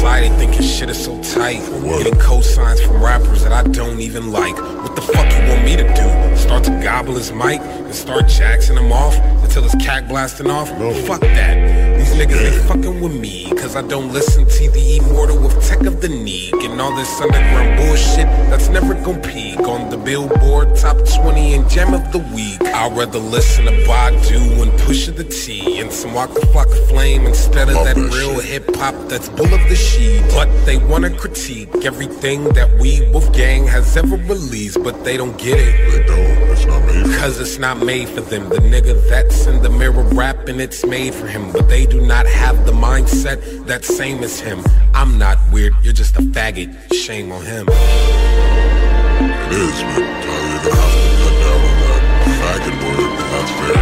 Excited, 0.00 0.34
thinking 0.38 0.62
shit 0.62 0.88
is 0.88 1.04
so 1.04 1.22
tight. 1.22 1.60
what? 1.82 1.98
Getting 1.98 2.18
cosigns 2.18 2.80
from 2.80 3.02
rappers 3.02 3.42
that 3.42 3.52
I 3.52 3.62
don't 3.64 4.00
even 4.00 4.32
like. 4.32 4.56
What 4.56 4.96
the 4.96 5.02
fuck 5.02 5.30
you 5.30 5.46
want 5.46 5.62
me 5.62 5.76
to 5.76 5.82
do? 5.82 6.36
Start 6.38 6.64
to 6.64 6.80
gobble 6.82 7.16
his 7.16 7.30
mic 7.32 7.60
and 7.60 7.94
start 7.94 8.26
jacksing 8.26 8.78
him 8.78 8.92
off 8.92 9.14
until 9.44 9.62
his 9.62 9.74
cack 9.74 10.08
blasting 10.08 10.48
off? 10.48 10.70
No. 10.78 10.94
Fuck 11.04 11.20
that. 11.20 11.89
Niggas 12.20 12.38
they 12.38 12.58
fucking 12.68 13.00
with 13.00 13.18
me, 13.18 13.50
cause 13.56 13.76
I 13.76 13.80
don't 13.80 14.12
listen 14.12 14.44
to 14.46 14.70
the 14.72 14.98
immortal 14.98 15.40
with 15.40 15.58
Tech 15.66 15.86
of 15.86 16.02
the 16.02 16.08
Neek 16.10 16.52
and 16.52 16.78
all 16.78 16.94
this 16.94 17.18
underground 17.18 17.78
bullshit 17.78 18.26
that's 18.50 18.68
never 18.68 18.92
gon' 18.92 19.22
peak 19.22 19.58
on 19.60 19.88
the 19.88 19.96
billboard 19.96 20.76
top 20.76 20.98
20 20.98 21.54
and 21.54 21.70
gem 21.70 21.94
of 21.94 22.12
the 22.12 22.18
week. 22.34 22.60
I'd 22.60 22.94
rather 22.94 23.18
listen 23.18 23.64
to 23.64 23.72
Badu 23.88 24.62
and 24.62 24.70
Pusha 24.80 25.16
the 25.16 25.24
T 25.24 25.80
and 25.80 25.90
some 25.90 26.12
Waka 26.12 26.40
Flocka 26.52 26.88
Flame 26.88 27.24
instead 27.24 27.70
of 27.70 27.76
Love 27.76 27.86
that 27.86 27.96
real 27.96 28.38
hip 28.38 28.66
hop 28.76 28.94
that's 29.08 29.30
bull 29.30 29.54
of 29.54 29.68
the 29.70 29.74
sheet. 29.74 30.22
But 30.28 30.50
they 30.66 30.76
wanna 30.76 31.16
critique 31.16 31.70
everything 31.86 32.44
that 32.52 32.70
we 32.78 33.00
Wolfgang 33.12 33.66
has 33.66 33.96
ever 33.96 34.16
released, 34.16 34.82
but 34.84 35.04
they 35.04 35.16
don't 35.16 35.38
get 35.38 35.58
it. 35.58 35.90
They 35.90 36.04
don't. 36.06 36.50
It's 36.50 36.66
not 36.66 36.84
made 36.84 37.18
Cause 37.18 37.40
it's 37.40 37.58
not 37.58 37.78
made 37.78 38.08
for 38.10 38.20
them. 38.20 38.50
The 38.50 38.56
nigga 38.56 39.08
that's 39.08 39.46
in 39.46 39.62
the 39.62 39.70
mirror 39.70 40.02
rapping, 40.14 40.60
it's 40.60 40.84
made 40.84 41.14
for 41.14 41.26
him. 41.26 41.52
But 41.52 41.68
they 41.68 41.86
do 41.86 42.00
not 42.00 42.09
have 42.14 42.66
the 42.66 42.72
mindset 42.72 43.66
that's 43.66 43.86
same 43.96 44.22
as 44.24 44.40
him. 44.40 44.62
I'm 44.94 45.18
not 45.18 45.38
weird, 45.52 45.74
you're 45.82 45.92
just 45.92 46.16
a 46.16 46.22
faggot. 46.22 46.92
Shame 46.92 47.30
on 47.32 47.44
him. 47.44 47.68
It 47.68 49.52
is, 49.52 49.80
Tyler, 49.80 50.00
you're 50.00 50.62
gonna 50.62 50.76
have 50.76 50.92
to 50.92 51.10
cut 51.22 51.34
down 51.40 51.60
on 51.68 51.76
that 51.80 52.02
faggot 52.40 52.76
word. 52.82 53.12
That's 53.30 53.52
very. 53.60 53.74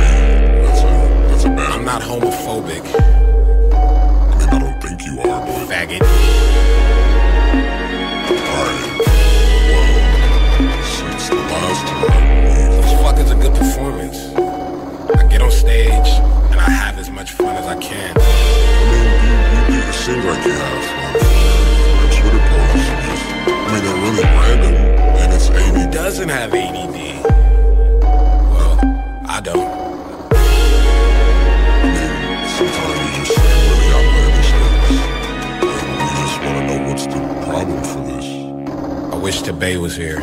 That's 0.62 0.82
a. 0.82 0.84
That's 1.28 1.44
a 1.44 1.48
bad. 1.48 1.72
I'm 1.72 1.84
not 1.84 2.02
homophobic, 2.02 2.84
I 2.84 4.36
mean, 4.38 4.48
I 4.48 4.58
don't 4.58 4.80
think 4.82 5.04
you 5.06 5.20
are, 5.20 5.40
but. 5.46 5.68
faggot. 5.68 6.02
Alright. 8.28 8.82
Well, 9.70 10.82
since 10.82 11.28
the 11.28 11.34
last 11.36 11.86
time 11.86 12.28
we. 12.44 12.50
This 12.76 12.92
fuck 13.02 13.18
is 13.18 13.30
a 13.30 13.34
good 13.34 13.54
performance. 13.54 14.18
I 15.16 15.26
get 15.28 15.40
on 15.42 15.50
stage 15.50 16.08
and 16.50 16.60
I 16.60 16.70
have 16.70 16.98
as 16.98 17.10
much 17.10 17.32
fun 17.32 17.56
as 17.56 17.66
I 17.66 17.76
can. 17.80 18.17
I 20.08 20.12
mean, 20.12 20.20
you, 20.20 20.24
you, 20.24 20.30
you 20.30 20.30
seem 20.30 20.30
like 20.30 20.44
you 20.46 20.52
have. 20.52 20.84
Twitter 22.16 22.42
posts. 22.48 22.88
I 23.46 23.52
mean, 23.72 23.82
they're 23.84 24.00
really 24.02 24.24
random, 24.24 24.74
and 25.20 25.28
it's 25.34 25.48
Who 25.48 25.54
80. 25.56 25.90
doesn't 25.90 26.28
have 26.30 26.54
ADD? 26.54 26.96
Well, 28.54 28.74
I 29.26 29.40
don't. 29.42 29.68
I 31.78 31.84
mean, 31.84 32.12
sometimes 32.56 33.00
you 33.18 33.22
just 33.24 33.38
really 33.38 33.88
outlandish 33.92 34.50
things. 34.56 34.96
And 35.60 35.88
we 35.98 36.06
just 36.16 36.36
want 36.42 36.56
to 36.56 36.62
know 36.66 36.80
what's 36.88 37.06
the 37.06 37.20
problem 37.44 37.80
for 37.84 38.00
this. 38.10 38.26
I 39.12 39.16
wish 39.18 39.36
Tabay 39.42 39.76
was 39.80 39.94
here. 39.96 40.20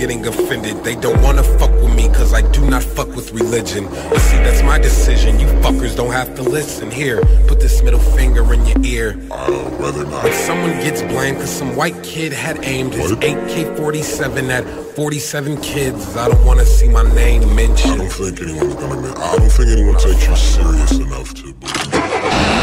getting 0.00 0.26
offended. 0.26 0.82
They 0.84 0.96
don't 0.96 1.20
wanna 1.22 1.42
fuck 1.42 1.70
with 1.82 1.94
me 1.94 2.08
cause 2.08 2.32
I 2.32 2.40
do 2.50 2.62
not 2.68 2.82
fuck 2.82 3.08
with 3.14 3.32
religion. 3.32 3.84
But 4.10 4.20
see, 4.20 4.38
that's 4.38 4.62
my 4.62 4.78
decision. 4.78 5.38
You 5.38 5.46
fuckers 5.64 5.94
don't 5.94 6.12
have 6.12 6.34
to 6.36 6.42
listen. 6.42 6.90
Here, 6.90 7.20
put 7.46 7.60
this 7.60 7.82
middle 7.82 8.00
finger 8.16 8.42
in 8.54 8.64
your 8.66 8.80
ear. 8.84 9.08
I'd 9.30 9.80
rather 9.80 10.04
not. 10.06 10.24
When 10.24 10.32
someone 10.32 10.72
gets 10.80 11.02
blamed 11.02 11.38
cause 11.38 11.50
some 11.50 11.76
white 11.76 12.02
kid 12.02 12.32
had 12.32 12.64
aimed 12.64 12.94
his 12.94 13.12
What? 13.12 13.24
AK-47 13.24 14.48
at 14.48 14.64
47 14.96 15.60
kids, 15.60 16.16
I 16.16 16.28
don't 16.28 16.44
wanna 16.46 16.64
see 16.64 16.88
my 16.88 17.02
name 17.14 17.42
I 17.42 17.52
mentioned. 17.52 17.98
don't 17.98 18.10
think 18.10 18.40
anyone's 18.40 18.74
gonna 18.76 19.00
make. 19.02 19.18
I 19.18 19.36
don't 19.36 19.50
think 19.56 19.68
anyone 19.76 19.98
takes 19.98 20.26
you 20.26 20.36
serious 20.36 20.92
enough 20.92 21.34
to 21.34 21.52
believe. 21.52 21.92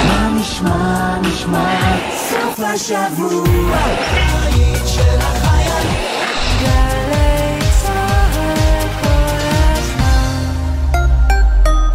מה 0.08 0.30
נשמע, 0.40 1.18
נשמע, 1.22 1.98
סוף 2.30 2.60
השבוע, 2.60 3.78
היית 4.44 4.88
של 4.88 5.20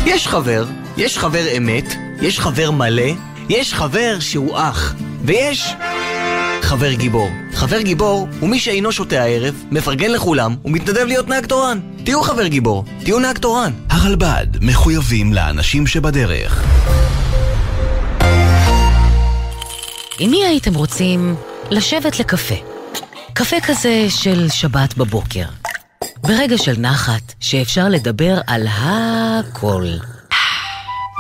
יש 0.06 0.28
חבר, 0.28 0.66
יש 0.98 1.18
חבר 1.18 1.58
אמת, 1.58 1.94
יש 2.22 2.40
חבר 2.40 2.72
מלא, 2.72 3.12
יש 3.50 3.74
חבר 3.74 4.20
שהוא 4.20 4.58
אח, 4.58 4.96
ויש 5.26 5.74
חבר 6.62 6.94
גיבור. 6.94 7.30
חבר 7.54 7.82
גיבור 7.82 8.28
הוא 8.40 8.50
מי 8.50 8.60
שאינו 8.60 8.92
שותה 8.92 9.22
הערב, 9.22 9.64
מפרגן 9.72 10.12
לכולם 10.12 10.56
ומתנדב 10.66 11.06
להיות 11.06 11.28
נהג 11.28 11.46
תורן. 11.46 11.80
תהיו 12.04 12.22
חבר 12.24 12.48
גיבור, 12.48 12.84
תהיו 13.04 13.20
נהג 13.20 13.38
תורן. 13.38 13.72
הרלב"ד 13.90 14.48
מחויבים 14.62 15.34
לאנשים 15.34 15.88
שבדרך. 15.88 16.64
עם 20.20 20.32
מי 20.32 20.46
הייתם 20.46 20.74
רוצים 20.74 21.36
לשבת 21.72 22.20
לקפה? 22.20 22.56
קפה 23.34 23.56
כזה 23.68 24.06
של 24.10 24.50
שבת 24.50 24.98
בבוקר. 24.98 25.63
ברגע 26.28 26.58
של 26.58 26.80
נחת, 26.80 27.34
שאפשר 27.40 27.90
לדבר 27.90 28.38
על 28.48 28.68
הכל. 28.70 29.86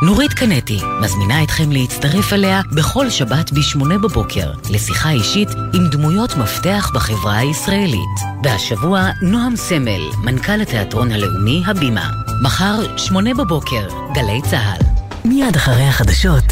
נורית 0.06 0.34
קנטי 0.34 0.80
מזמינה 1.02 1.44
אתכם 1.44 1.72
להצטרף 1.72 2.34
אליה 2.34 2.62
בכל 2.76 3.10
שבת 3.10 3.52
ב-8 3.52 3.80
בבוקר 4.04 4.52
לשיחה 4.70 5.12
אישית 5.12 5.50
עם 5.74 5.88
דמויות 5.92 6.36
מפתח 6.36 6.92
בחברה 6.94 7.38
הישראלית. 7.38 8.20
והשבוע 8.44 9.10
נועם 9.22 9.56
סמל, 9.56 10.02
מנכ"ל 10.24 10.62
התיאטרון 10.62 11.12
הלאומי 11.12 11.64
הבימה. 11.66 12.10
מחר, 12.42 12.98
8 12.98 13.34
בבוקר, 13.34 13.88
גלי 14.14 14.42
צה"ל. 14.50 14.86
מיד 15.26 15.56
אחרי 15.56 15.84
החדשות, 15.84 16.46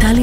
טלי 0.00 0.20